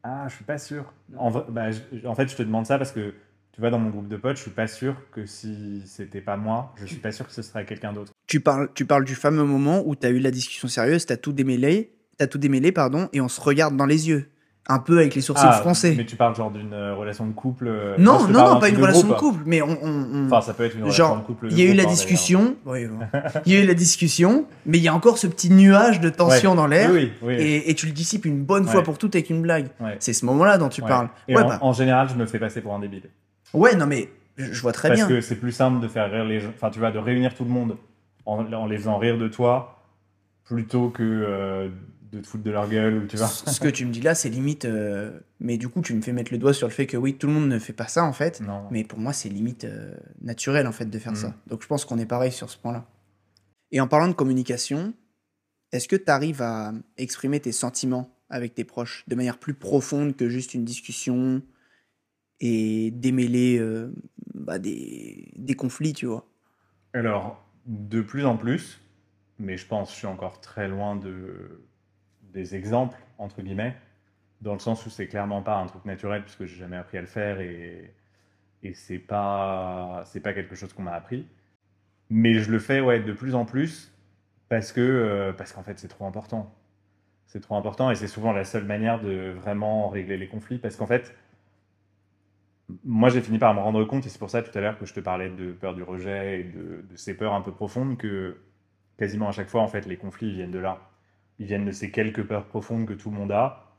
[0.02, 0.92] Ah, je suis pas sûr.
[1.18, 3.14] En, bah, je- en fait, je te demande ça parce que
[3.56, 6.36] tu vois, dans mon groupe de potes, je suis pas sûr que si c'était pas
[6.36, 8.12] moi, je suis pas sûr que ce serait quelqu'un d'autre.
[8.26, 11.12] tu parles, tu parles du fameux moment où tu as eu la discussion sérieuse, tu
[11.14, 14.28] as tout démêlé, t'as tout démêlé, pardon, et on se regarde dans les yeux.
[14.68, 15.46] Un peu avec les sourcils.
[15.48, 15.62] Ah,
[15.96, 17.68] Mais tu parles genre d'une euh, relation de couple.
[17.68, 19.14] euh, Non, non, non, pas une de relation groupe.
[19.14, 19.78] de couple, mais on.
[19.80, 21.46] on- on- Enfin, ça peut être une relation genre, de couple.
[21.52, 22.56] il y a eu la hein, discussion.
[22.66, 22.98] oui, bon.
[23.46, 26.08] il y a eu la discussion, mais il y a encore ce petit nuage de
[26.10, 26.56] tension Ouais.
[26.56, 26.90] dans l'air.
[26.92, 27.34] Oui, oui.
[27.34, 29.68] Et, et tu le dissipes une bonne fois pour toutes avec une blague.
[29.80, 29.96] Ouais.
[30.00, 31.08] C'est ce moment-là dont tu parles.
[31.28, 33.04] Et Ouais, en, bah, en général, je me fais passer pour un débile.
[33.56, 35.08] Ouais, non, mais je, vois très Parce bien.
[35.08, 36.50] que c'est plus simple de faire rire les gens.
[36.54, 37.76] Enfin, tu vois, de réunir tout le monde
[38.24, 39.82] en, en les faisant rire de toi
[40.44, 41.68] plutôt que euh,
[42.12, 43.26] de te foutre de leur gueule ou tu vois.
[43.26, 44.64] Ce que tu me dis là, c'est limite.
[44.64, 47.14] euh, Mais du coup, tu me fais mettre le doigt sur le fait que oui,
[47.14, 48.40] tout le monde ne fait pas ça en fait.
[48.40, 48.62] Non.
[48.70, 51.18] Mais pour moi, c'est limite euh, naturel en fait de faire Mhm.
[51.18, 51.34] ça.
[51.48, 52.86] Donc je pense qu'on est pareil sur ce point-là.
[53.72, 54.94] Et en parlant de communication,
[55.72, 60.14] est-ce que tu arrives à exprimer tes sentiments avec tes proches de manière plus profonde
[60.16, 61.42] que juste une discussion
[62.40, 63.92] et démêler euh,
[64.34, 66.26] bah, des, conflits, tu vois
[66.92, 68.80] Alors, de plus en plus,
[69.38, 71.64] mais je pense que je suis encore très loin de,
[72.32, 73.76] des exemples, entre guillemets,
[74.40, 77.00] dans le sens où c'est clairement pas un truc naturel, puisque j'ai jamais appris à
[77.00, 77.94] le faire et,
[78.62, 81.26] et c'est pas, pas quelque chose qu'on m'a appris.
[82.10, 83.92] Mais je le fais ouais, de plus en plus
[84.48, 86.54] parce que euh, parce qu'en fait c'est trop important.
[87.26, 90.76] C'est trop important et c'est souvent la seule manière de vraiment régler les conflits parce
[90.76, 91.14] qu'en fait,
[92.84, 94.86] moi j'ai fini par me rendre compte, et c'est pour ça tout à l'heure que
[94.86, 97.96] je te parlais de peur du rejet et de, de ces peurs un peu profondes,
[97.98, 98.38] que
[98.98, 100.80] quasiment à chaque fois en fait les conflits viennent de là.
[101.38, 103.74] Ils viennent de ces quelques peurs profondes que tout le monde a.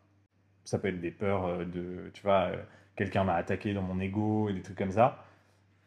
[0.66, 2.58] Ça peut être des peurs euh, de, tu vois, euh,
[2.96, 5.26] quelqu'un m'a attaqué dans mon ego et des trucs comme ça.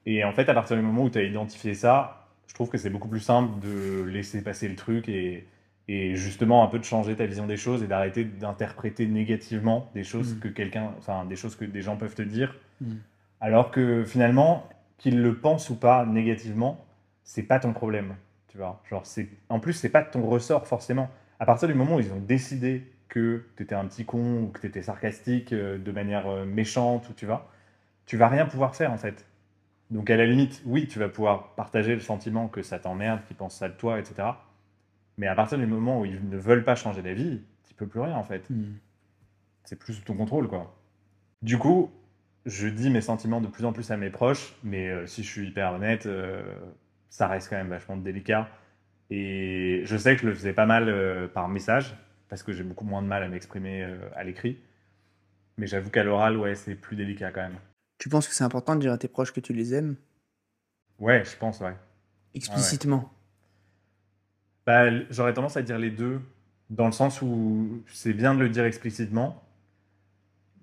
[0.06, 2.78] Et en fait, à partir du moment où tu as identifié ça, je trouve que
[2.78, 5.46] c'est beaucoup plus simple de laisser passer le truc et,
[5.88, 10.04] et justement un peu de changer ta vision des choses et d'arrêter d'interpréter négativement des
[10.04, 10.40] choses Mm.
[10.40, 12.94] que quelqu'un, enfin des choses que des gens peuvent te dire, Mm.
[13.40, 14.68] alors que finalement
[14.98, 16.84] qu'ils le pensent ou pas négativement,
[17.24, 18.16] c'est pas ton problème,
[18.48, 18.82] tu vois.
[18.88, 21.10] Genre c'est, en plus c'est pas de ton ressort forcément.
[21.38, 24.48] À partir du moment où ils ont décidé que tu étais un petit con ou
[24.48, 27.50] que tu étais sarcastique euh, de manière euh, méchante ou tu vois,
[28.06, 29.26] tu vas rien pouvoir faire en fait.
[29.90, 33.36] Donc à la limite, oui, tu vas pouvoir partager le sentiment que ça t'emmerde, qu'ils
[33.36, 34.28] pensent ça de toi, etc.
[35.18, 38.00] Mais à partir du moment où ils ne veulent pas changer d'avis, tu peux plus
[38.00, 38.48] rien en fait.
[38.50, 38.74] Hmm.
[39.64, 40.74] c'est plus sous ton contrôle, quoi.
[41.42, 41.90] Du coup,
[42.46, 45.28] je dis mes sentiments de plus en plus à mes proches, mais euh, si je
[45.28, 46.42] suis hyper honnête, euh,
[47.10, 48.48] ça reste quand même vachement délicat.
[49.10, 51.94] Et je sais que je le faisais pas mal euh, par message,
[52.28, 53.84] parce que j'ai beaucoup moins de mal à m'exprimer
[54.14, 54.58] à l'écrit.
[55.58, 57.58] Mais j'avoue qu'à l'oral, ouais, c'est plus délicat quand même.
[57.98, 59.96] Tu penses que c'est important de dire à tes proches que tu les aimes?
[60.98, 61.74] Ouais, je pense, ouais.
[62.34, 63.12] explicitement
[64.64, 66.20] Bah, j'aurais tendance à dire les deux,
[66.70, 69.42] dans le sens où c'est bien de le dire explicitement,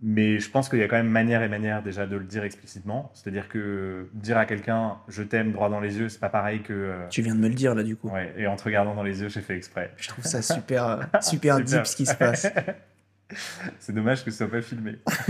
[0.02, 2.43] mais je pense qu'il y a quand même manière et manière déjà de le dire
[2.43, 3.12] explicitement.
[3.14, 6.74] C'est-à-dire que dire à quelqu'un je t'aime droit dans les yeux, c'est pas pareil que.
[6.74, 8.10] euh, Tu viens de me le dire là du coup.
[8.10, 9.91] Ouais, et en te regardant dans les yeux, j'ai fait exprès.
[9.98, 12.48] Je trouve ça super, euh, super deep ce qui se passe.
[13.80, 15.00] C'est dommage que ce soit pas filmé.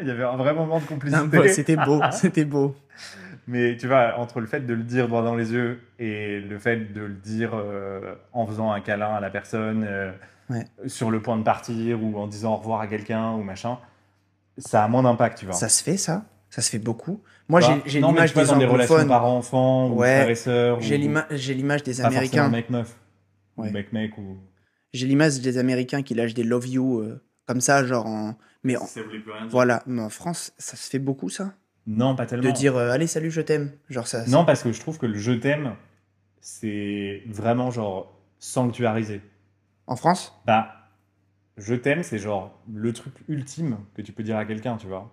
[0.00, 1.26] Il y avait un vrai moment de complicité.
[1.26, 2.76] Bah, c'était beau, c'était beau.
[3.48, 6.58] Mais tu vois, entre le fait de le dire droit dans les yeux et le
[6.58, 10.12] fait de le dire euh, en faisant un câlin à la personne, euh,
[10.50, 10.66] Ouais.
[10.88, 13.78] sur le point de partir ou en disant au revoir à quelqu'un ou machin,
[14.58, 15.54] ça a moins d'impact, tu vois.
[15.54, 16.26] Ça se fait ça?
[16.50, 17.22] Ça se fait beaucoup.
[17.48, 20.30] Moi Bah, j'ai j'ai non, mais l'image des dans les relations parents-enfants ou Ouais, frères
[20.30, 20.80] et sœurs.
[20.80, 22.48] J'ai ou- l'ima- j'ai l'image des pas forcément Américains.
[22.48, 22.96] mec-meuf.
[23.56, 23.68] Ouais.
[23.68, 24.38] Ou mec-mec ou.
[24.92, 28.36] J'ai l'image des Américains qui lâchent des love you euh, comme ça, genre en.
[28.62, 28.88] Mais en-
[29.50, 31.54] voilà, mais en France, ça se fait beaucoup ça?
[31.86, 32.44] Non, pas tellement.
[32.48, 33.72] De dire euh, allez, salut, je t'aime.
[33.90, 34.24] Genre ça.
[34.26, 35.74] Non, parce que je trouve que le je t'aime,
[36.40, 39.20] c'est vraiment genre sanctuarisé.
[39.86, 40.32] En France?
[40.46, 40.83] Bah,
[41.56, 45.10] je t'aime, c'est genre le truc ultime que tu peux dire à quelqu'un, tu vois.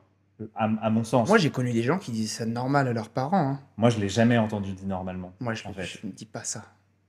[0.55, 1.27] À, à mon sens.
[1.29, 3.51] Moi j'ai connu des gens qui disent ça normal à leurs parents.
[3.51, 3.59] hein.
[3.77, 5.33] Moi, je l'ai jamais entendu dit normalement.
[5.39, 5.83] Moi je, En fait.
[5.83, 6.65] je ne dis pas ça.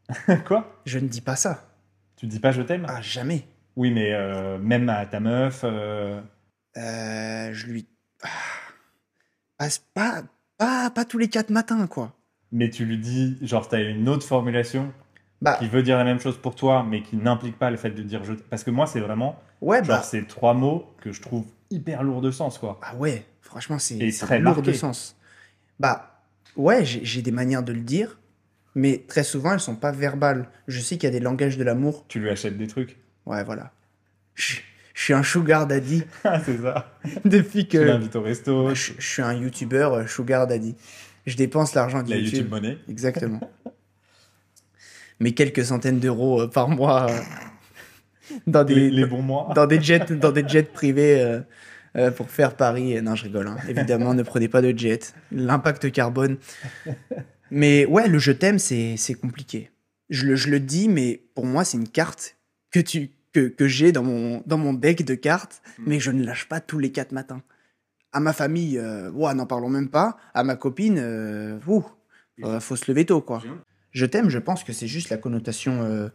[0.47, 0.83] Quoi?
[0.85, 1.64] Je ne dis pas ça.
[2.16, 2.85] Tu dis pas je t'aime?
[2.89, 3.47] Ah, jamais.
[3.74, 5.62] Oui, mais euh, même à ta meuf.
[5.64, 6.20] euh,
[6.76, 7.87] Euh, je lui.
[8.22, 8.28] Ah.
[9.59, 10.22] Pas, pas,
[10.59, 12.12] pas, pas tous les quatre matins, quoi.
[12.51, 14.93] mais tu lui dis, genre, t'as une autre formulation
[15.43, 17.90] Bah, qui veut dire la même chose pour toi, mais qui n'implique pas le fait
[17.90, 18.32] de dire je.
[18.34, 20.03] Parce que moi, c'est vraiment, ouais, genre, bah.
[20.03, 22.78] ces trois mots que je trouve hyper lourds de sens, quoi.
[22.82, 24.70] Ah ouais, franchement, c'est très lourd marqué.
[24.70, 25.16] de sens.
[25.80, 26.22] Bah,
[26.57, 28.18] ouais, j'ai des manières de le dire,
[28.76, 30.49] mais très souvent, elles sont pas verbales.
[30.68, 32.05] Je sais qu'il y a des langages de l'amour.
[32.07, 32.97] Tu lui achètes des trucs.
[33.26, 33.72] Ouais, voilà.
[34.36, 34.59] Je,
[34.95, 36.93] je suis un sugar daddy Ah, c'est ça.
[37.24, 37.82] depuis Tu que.
[37.82, 40.76] l'invites au resto, Je, je suis un youtubeur euh, sugar daddy.
[41.26, 42.34] Je dépense l'argent de la YouTube.
[42.34, 42.78] YouTube Money.
[42.88, 43.40] Exactement.
[45.22, 47.20] Mais quelques centaines d'euros euh, par mois euh,
[48.46, 49.52] dans des, Les, les bons mois.
[49.54, 51.40] dans des jets, dans des jets privés euh,
[51.96, 53.00] euh, pour faire Paris.
[53.02, 53.46] Non, je rigole.
[53.46, 53.56] hein.
[53.68, 55.14] Évidemment, ne prenez pas de jet.
[55.30, 56.36] L'impact carbone.
[57.50, 59.70] Mais ouais, le je t'aime, c'est c'est compliqué.
[60.10, 62.36] Je le, je le dis, mais pour moi, c'est une carte
[62.70, 65.82] que tu que, que j'ai dans mon dans mon deck de cartes, Mm.
[65.86, 67.42] mais je ne lâche pas tous les quatre matins.
[68.12, 70.18] À ma famille, euh, ouah, n'en parlons même pas.
[70.34, 71.84] À ma copine, euh, ouh,
[72.44, 73.42] euh, faut se lever tôt, quoi.
[73.93, 76.09] Je t'aime, je pense que c'est juste la connotation euh,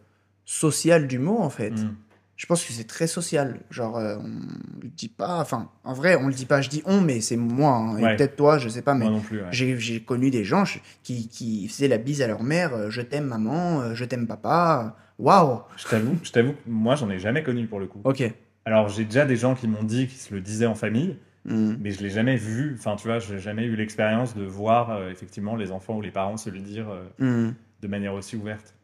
[0.44, 1.70] sociale du mot, en fait.
[1.70, 1.94] Mm.
[2.36, 3.58] Je pense que c'est très social.
[3.70, 5.40] Genre, euh, on le dit pas.
[5.40, 6.60] Enfin, en vrai, on le dit pas.
[6.60, 7.70] Je dis on, mais c'est moi.
[7.76, 8.94] hein, et peut-être toi, je sais pas.
[8.94, 9.48] Mais Moi non plus, ouais.
[9.50, 10.62] j'ai connu des gens
[11.02, 12.74] qui, qui faisaient la bise à leur mère.
[12.74, 13.80] euh, je t'aime, maman.
[13.80, 14.96] euh, je t'aime, papa.
[15.18, 15.62] Waouh.
[15.76, 18.00] Je t'avoue, je t'avoue, moi, j'en ai jamais connu pour le coup.
[18.04, 18.22] Ok.
[18.64, 21.76] Alors, j'ai déjà des gens qui m'ont dit qu'ils se le disaient en famille, Hmm.
[21.80, 22.76] mais je l'ai jamais vu.
[22.78, 26.10] Enfin, tu vois, j'ai jamais eu l'expérience de voir euh, effectivement les enfants ou les
[26.10, 27.54] parents se le dire euh, Hmm.
[27.80, 28.74] De manière aussi ouverte.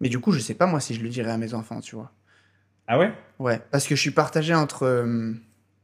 [0.00, 1.94] Mais du coup, je sais pas moi si je le dirais à mes enfants, tu
[1.96, 2.12] vois.
[2.86, 3.12] Ah ouais?
[3.38, 4.84] Ouais, parce que je suis partagé entre.
[4.84, 5.32] euh,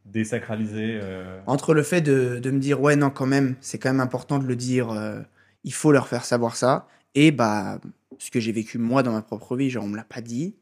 [0.05, 1.01] Désacraliser.
[1.03, 4.01] euh, entre le fait de, de me dire ouais non quand même c'est quand même
[4.01, 5.21] important de le dire euh,
[5.65, 6.87] il faut leur faire savoir ça
[7.17, 7.81] et bah
[8.19, 10.55] ce que j'ai vécu moi dans ma propre vie genre on me l'a pas dit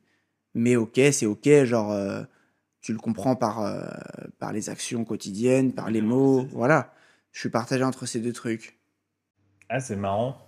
[0.55, 1.95] mais ok c'est ok genre
[2.81, 3.71] tu le comprends par
[4.39, 6.95] par les actions quotidiennes par les mots voilà
[7.33, 8.79] je suis partagé entre ces deux trucs
[9.69, 10.39] Ah, c'est marrant.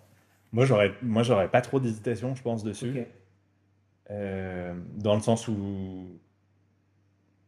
[0.57, 3.05] Moi, j'aurais, moi, j'aurais pas trop d'hésitation, je pense, dessus.
[4.11, 6.19] Euh, dans le sens où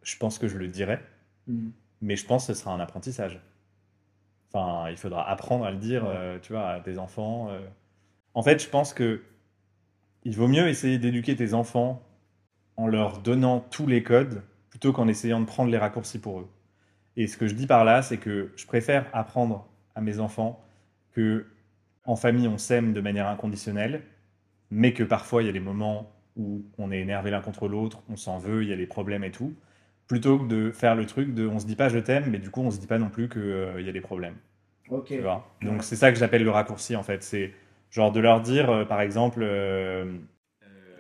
[0.03, 1.01] je pense que je le dirais,
[1.47, 1.71] Mm.
[2.03, 3.41] mais je pense que ce sera un apprentissage.
[4.53, 7.49] Enfin, il faudra apprendre à le dire, euh, tu vois, à tes enfants.
[7.51, 7.67] euh.
[8.35, 9.23] En fait, je pense que
[10.25, 12.03] il vaut mieux essayer d'éduquer tes enfants
[12.77, 16.49] en leur donnant tous les codes plutôt qu'en essayant de prendre les raccourcis pour eux.
[17.17, 20.63] Et ce que je dis par là, c'est que je préfère apprendre à mes enfants
[21.13, 21.47] que
[22.09, 24.03] en famille on s'aime de manière inconditionnelle,
[24.71, 28.03] mais que parfois il y a des moments où on est énervé l'un contre l'autre,
[28.09, 29.55] on s'en veut, il y a des problèmes et tout,
[30.09, 32.51] plutôt que de faire le truc de on se dit pas je t'aime, mais du
[32.51, 34.37] coup on se dit pas non plus qu'il y a des problèmes.
[34.91, 35.47] ok Tu vois?
[35.63, 37.23] Donc c'est ça que j'appelle le raccourci en fait.
[37.23, 37.53] C'est
[37.91, 39.41] genre de leur dire euh, par exemple.
[39.43, 40.05] euh,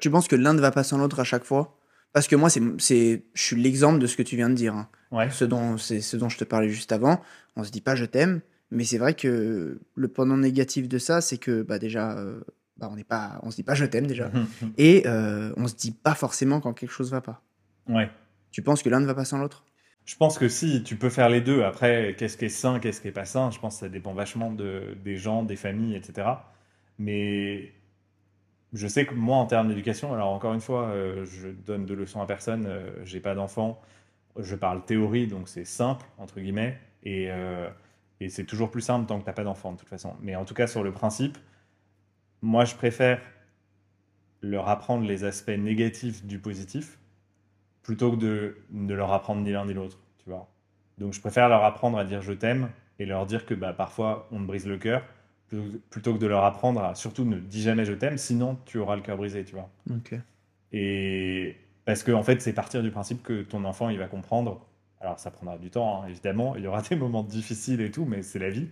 [0.00, 1.78] tu penses que l'un ne va pas sans l'autre à chaque fois?
[2.12, 4.74] Parce que moi c'est c'est je suis l'exemple de ce que tu viens de dire
[4.74, 4.88] hein.
[5.12, 5.30] ouais.
[5.30, 7.20] ce dont c'est ce dont je te parlais juste avant.
[7.56, 8.40] On se dit pas je t'aime,
[8.70, 12.40] mais c'est vrai que le pendant négatif de ça, c'est que bah déjà, euh,
[12.76, 14.30] bah on n'est pas, on se dit pas je t'aime déjà,
[14.78, 17.42] et euh, on se dit pas forcément quand quelque chose va pas.
[17.88, 18.10] ouais.
[18.50, 19.66] Tu penses que l'un ne va pas sans l'autre?
[20.06, 21.62] Je pense que si, tu peux faire les deux.
[21.62, 24.14] Après, qu'est-ce qui est sain, qu'est-ce qui est pas sain, je pense que ça dépend
[24.14, 26.26] vachement de, des gens, des familles, etc.
[26.98, 27.74] Mais
[28.72, 31.94] je sais que moi, en termes d'éducation, alors encore une fois, euh, je donne de
[31.94, 33.80] leçons à personne, euh, j'ai pas d'enfant,
[34.38, 37.68] je parle théorie, donc c'est simple, entre guillemets, et, euh,
[38.20, 40.14] et c'est toujours plus simple tant que t'as pas d'enfant, de toute façon.
[40.20, 41.38] Mais en tout cas, sur le principe,
[42.42, 43.20] moi, je préfère
[44.42, 46.98] leur apprendre les aspects négatifs du positif
[47.82, 50.48] plutôt que de, de leur apprendre ni l'un ni l'autre, tu vois.
[50.98, 54.28] Donc je préfère leur apprendre à dire je t'aime et leur dire que bah, parfois
[54.30, 55.02] on me brise le cœur
[55.90, 58.96] plutôt- que de leur apprendre à surtout ne dis jamais je t'aime sinon tu auras
[58.96, 59.70] le cœur brisé, tu vois.
[59.90, 60.14] Ok.
[60.72, 64.60] Et parce que en fait c'est partir du principe que ton enfant il va comprendre.
[65.00, 68.04] Alors ça prendra du temps hein, évidemment, il y aura des moments difficiles et tout,
[68.04, 68.68] mais c'est la vie.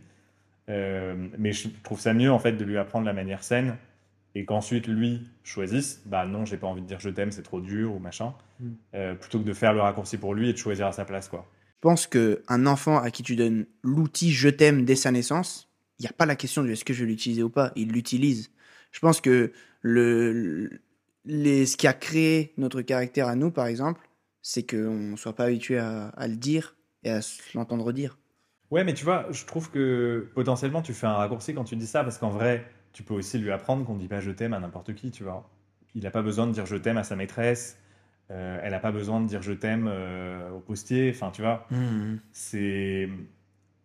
[0.68, 3.76] Euh, mais je trouve ça mieux en fait de lui apprendre la manière saine
[4.34, 7.60] et qu'ensuite lui choisisse bah non j'ai pas envie de dire je t'aime c'est trop
[7.60, 8.70] dur ou machin Mm.
[8.94, 11.28] euh, plutôt que de faire le raccourci pour lui et de choisir à sa place
[11.28, 15.68] quoi Je pense qu'un enfant à qui tu donnes l'outil je t'aime dès sa naissance,
[15.98, 17.92] il n'y a pas la question de est-ce que je vais l'utiliser ou pas, il
[17.92, 18.50] l'utilise.
[18.92, 19.52] Je pense que
[19.82, 20.70] le,
[21.26, 24.00] les, ce qui a créé notre caractère à nous, par exemple,
[24.48, 27.18] c'est qu'on ne soit pas habitué à, à le dire et à
[27.54, 28.16] l'entendre dire.
[28.70, 31.86] ouais mais tu vois je trouve que potentiellement tu fais un raccourci quand tu dis
[31.88, 34.60] ça parce qu'en vrai tu peux aussi lui apprendre qu'on dit pas je t'aime à
[34.60, 35.50] n'importe qui tu vois.
[35.96, 37.76] Il n'a pas besoin de dire je t'aime à sa maîtresse
[38.30, 41.66] euh, elle n'a pas besoin de dire je t'aime euh, au postier enfin tu vois.
[42.30, 43.08] C'est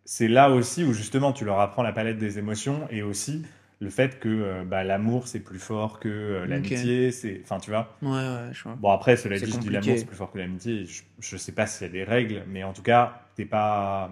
[0.04, 3.44] c'est là aussi où justement tu leur apprends la palette des émotions et aussi
[3.82, 7.70] le fait que euh, bah, l'amour c'est plus fort que euh, l'amitié c'est enfin tu
[7.70, 8.76] vois Ouais, ouais, je vois.
[8.76, 9.72] bon après cela dit je dis compliqué.
[9.74, 12.44] l'amour c'est plus fort que l'amitié je, je sais pas s'il y a des règles
[12.48, 14.10] mais en tout cas t'es pas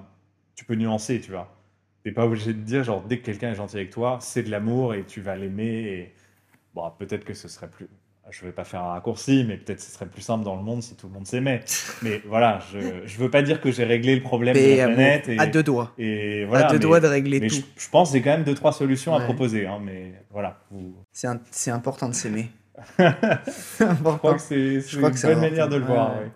[0.57, 1.57] tu peux nuancer tu vois
[2.03, 4.51] t'es pas obligé de dire genre dès que quelqu'un est gentil avec toi c'est de
[4.51, 6.15] l'amour et tu vas l'aimer et
[6.75, 7.87] bon peut-être que ce serait plus
[8.31, 10.83] je vais pas faire un raccourci, mais peut-être ce serait plus simple dans le monde
[10.83, 11.65] si tout le monde s'aimait.
[12.03, 14.97] Mais voilà, je, je veux pas dire que j'ai réglé le problème de la amour,
[14.97, 15.29] planète.
[15.29, 15.93] Et, à deux doigts.
[15.99, 17.57] et voilà, à deux mais, doigts de régler mais tout.
[17.77, 19.67] je, je pense que j'ai quand même deux trois solutions à proposer.
[19.67, 22.51] Hein, mais voilà, vous- C'est important de s'aimer.
[22.99, 25.41] C'est je crois que c'est une bonne important.
[25.41, 26.15] manière de le voir.
[26.17, 26.25] ouais.
[26.25, 26.31] ouais.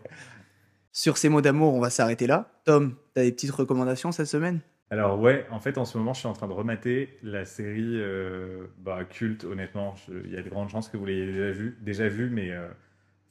[0.92, 2.48] Sur ces mots d'amour, on va s'arrêter là.
[2.64, 4.60] Tom, tu as des petites recommandations cette semaine?
[4.90, 8.00] Alors ouais, en fait, en ce moment, je suis en train de remater la série
[8.00, 9.44] euh, bah, culte.
[9.44, 12.68] Honnêtement, il y a de grandes chances que vous l'ayez déjà vue, mais euh,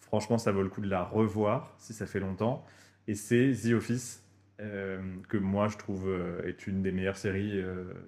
[0.01, 2.65] franchement, ça vaut le coup de la revoir si ça fait longtemps.
[3.07, 4.23] Et c'est The Office,
[4.61, 6.09] euh, que moi je trouve
[6.45, 7.63] est une des meilleures séries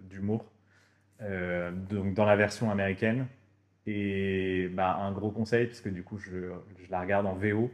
[0.09, 0.51] d'humour,
[1.19, 3.27] donc dans la version américaine.
[3.87, 6.51] Et bah, un gros conseil, puisque du coup je,
[6.83, 7.71] je la regarde en VO.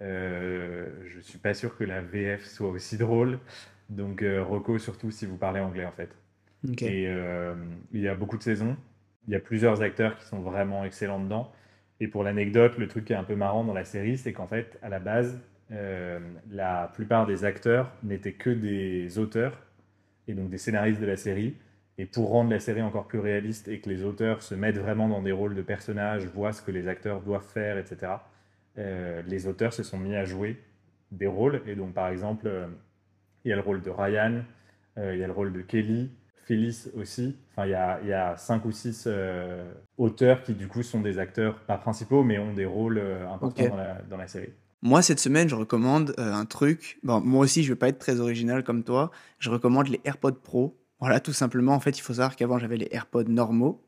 [0.00, 3.38] Je suis pas sûr que la VF soit aussi drôle.
[3.90, 6.16] Donc, euh, Rocco, surtout si vous parlez anglais, en fait.
[6.80, 7.54] Et euh,
[7.92, 8.76] il y a beaucoup de saisons.
[9.26, 11.52] Il y a plusieurs acteurs qui sont vraiment excellents dedans.
[12.00, 14.46] Et pour l'anecdote, le truc qui est un peu marrant dans la série, c'est qu'en
[14.46, 15.38] fait, à la base,
[15.72, 16.18] euh,
[16.50, 19.58] la plupart des acteurs n'étaient que des auteurs
[20.26, 21.56] et donc des scénaristes de la série.
[21.98, 25.08] Et pour rendre la série encore plus réaliste et que les auteurs se mettent vraiment
[25.08, 28.12] dans des rôles de personnages, voient ce que les acteurs doivent faire, etc.,
[28.78, 30.58] euh, les auteurs se sont mis à jouer
[31.10, 31.60] des rôles.
[31.66, 32.48] Et donc, par exemple,
[33.44, 34.42] il y a le rôle de Ryan,
[34.98, 36.10] euh, il y a le rôle de Kelly,
[36.50, 37.36] Phyllis aussi.
[37.52, 40.82] Enfin, il y a, il y a cinq ou six euh, auteurs qui, du coup,
[40.82, 44.26] sont des acteurs, pas principaux, mais ont des rôles euh, importants dans, la, dans la
[44.26, 44.50] série.
[44.82, 46.98] Moi, cette semaine, je recommande euh, un truc.
[47.04, 49.12] Bon, moi aussi, je vais pas être très original comme toi.
[49.38, 50.76] Je recommande les AirPods Pro.
[50.98, 51.72] Voilà, tout simplement.
[51.72, 53.84] En fait, il faut savoir qu'avant, j'avais les AirPods normaux.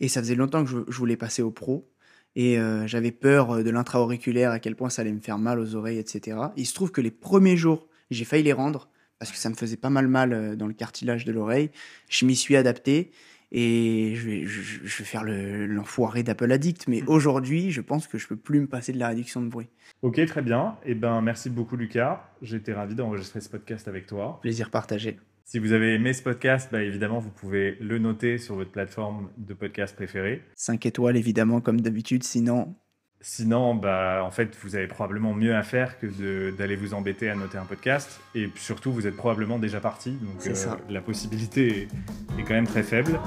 [0.00, 1.90] Et ça faisait longtemps que je, je voulais passer au Pro.
[2.38, 5.98] Et j'avais peur de l'intra-auriculaire, à quel point ça allait me faire mal aux oreilles,
[5.98, 6.36] etc.
[6.56, 9.54] Il se trouve que les premiers jours, j'ai failli les rendre parce que ça me
[9.54, 11.70] faisait pas mal mal euh, dans le cartilage de l'oreille.
[12.08, 13.10] Je m'y suis adapté.
[13.52, 16.88] Et je vais, je, je- je vais faire le- l'enfoiré d'Apple Addict.
[16.88, 19.68] Mais aujourd'hui, je pense que je peux plus me passer de la réduction de bruit.
[20.02, 20.76] Ok, très bien.
[20.84, 22.28] Eh ben, merci beaucoup, Lucas.
[22.42, 24.40] J'étais ravi d'enregistrer ce podcast avec toi.
[24.42, 25.18] Plaisir partagé.
[25.44, 29.30] Si vous avez aimé ce podcast, bah, évidemment, vous pouvez le noter sur votre plateforme
[29.38, 30.42] de podcast préférée.
[30.56, 32.24] 5 étoiles, évidemment, comme d'habitude.
[32.24, 32.74] Sinon,
[33.20, 37.34] Sinon, bah, en fait, vous avez probablement mieux à faire que d'aller vous embêter à
[37.34, 38.20] noter un podcast.
[38.34, 40.10] Et surtout, vous êtes probablement déjà parti.
[40.12, 40.78] Donc, C'est ça.
[40.88, 43.18] la possibilité est, est quand même très faible.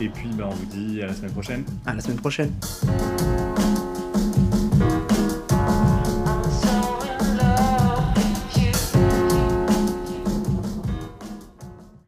[0.00, 1.64] Et puis, bah, on vous dit à la semaine prochaine.
[1.86, 2.52] à la semaine prochaine.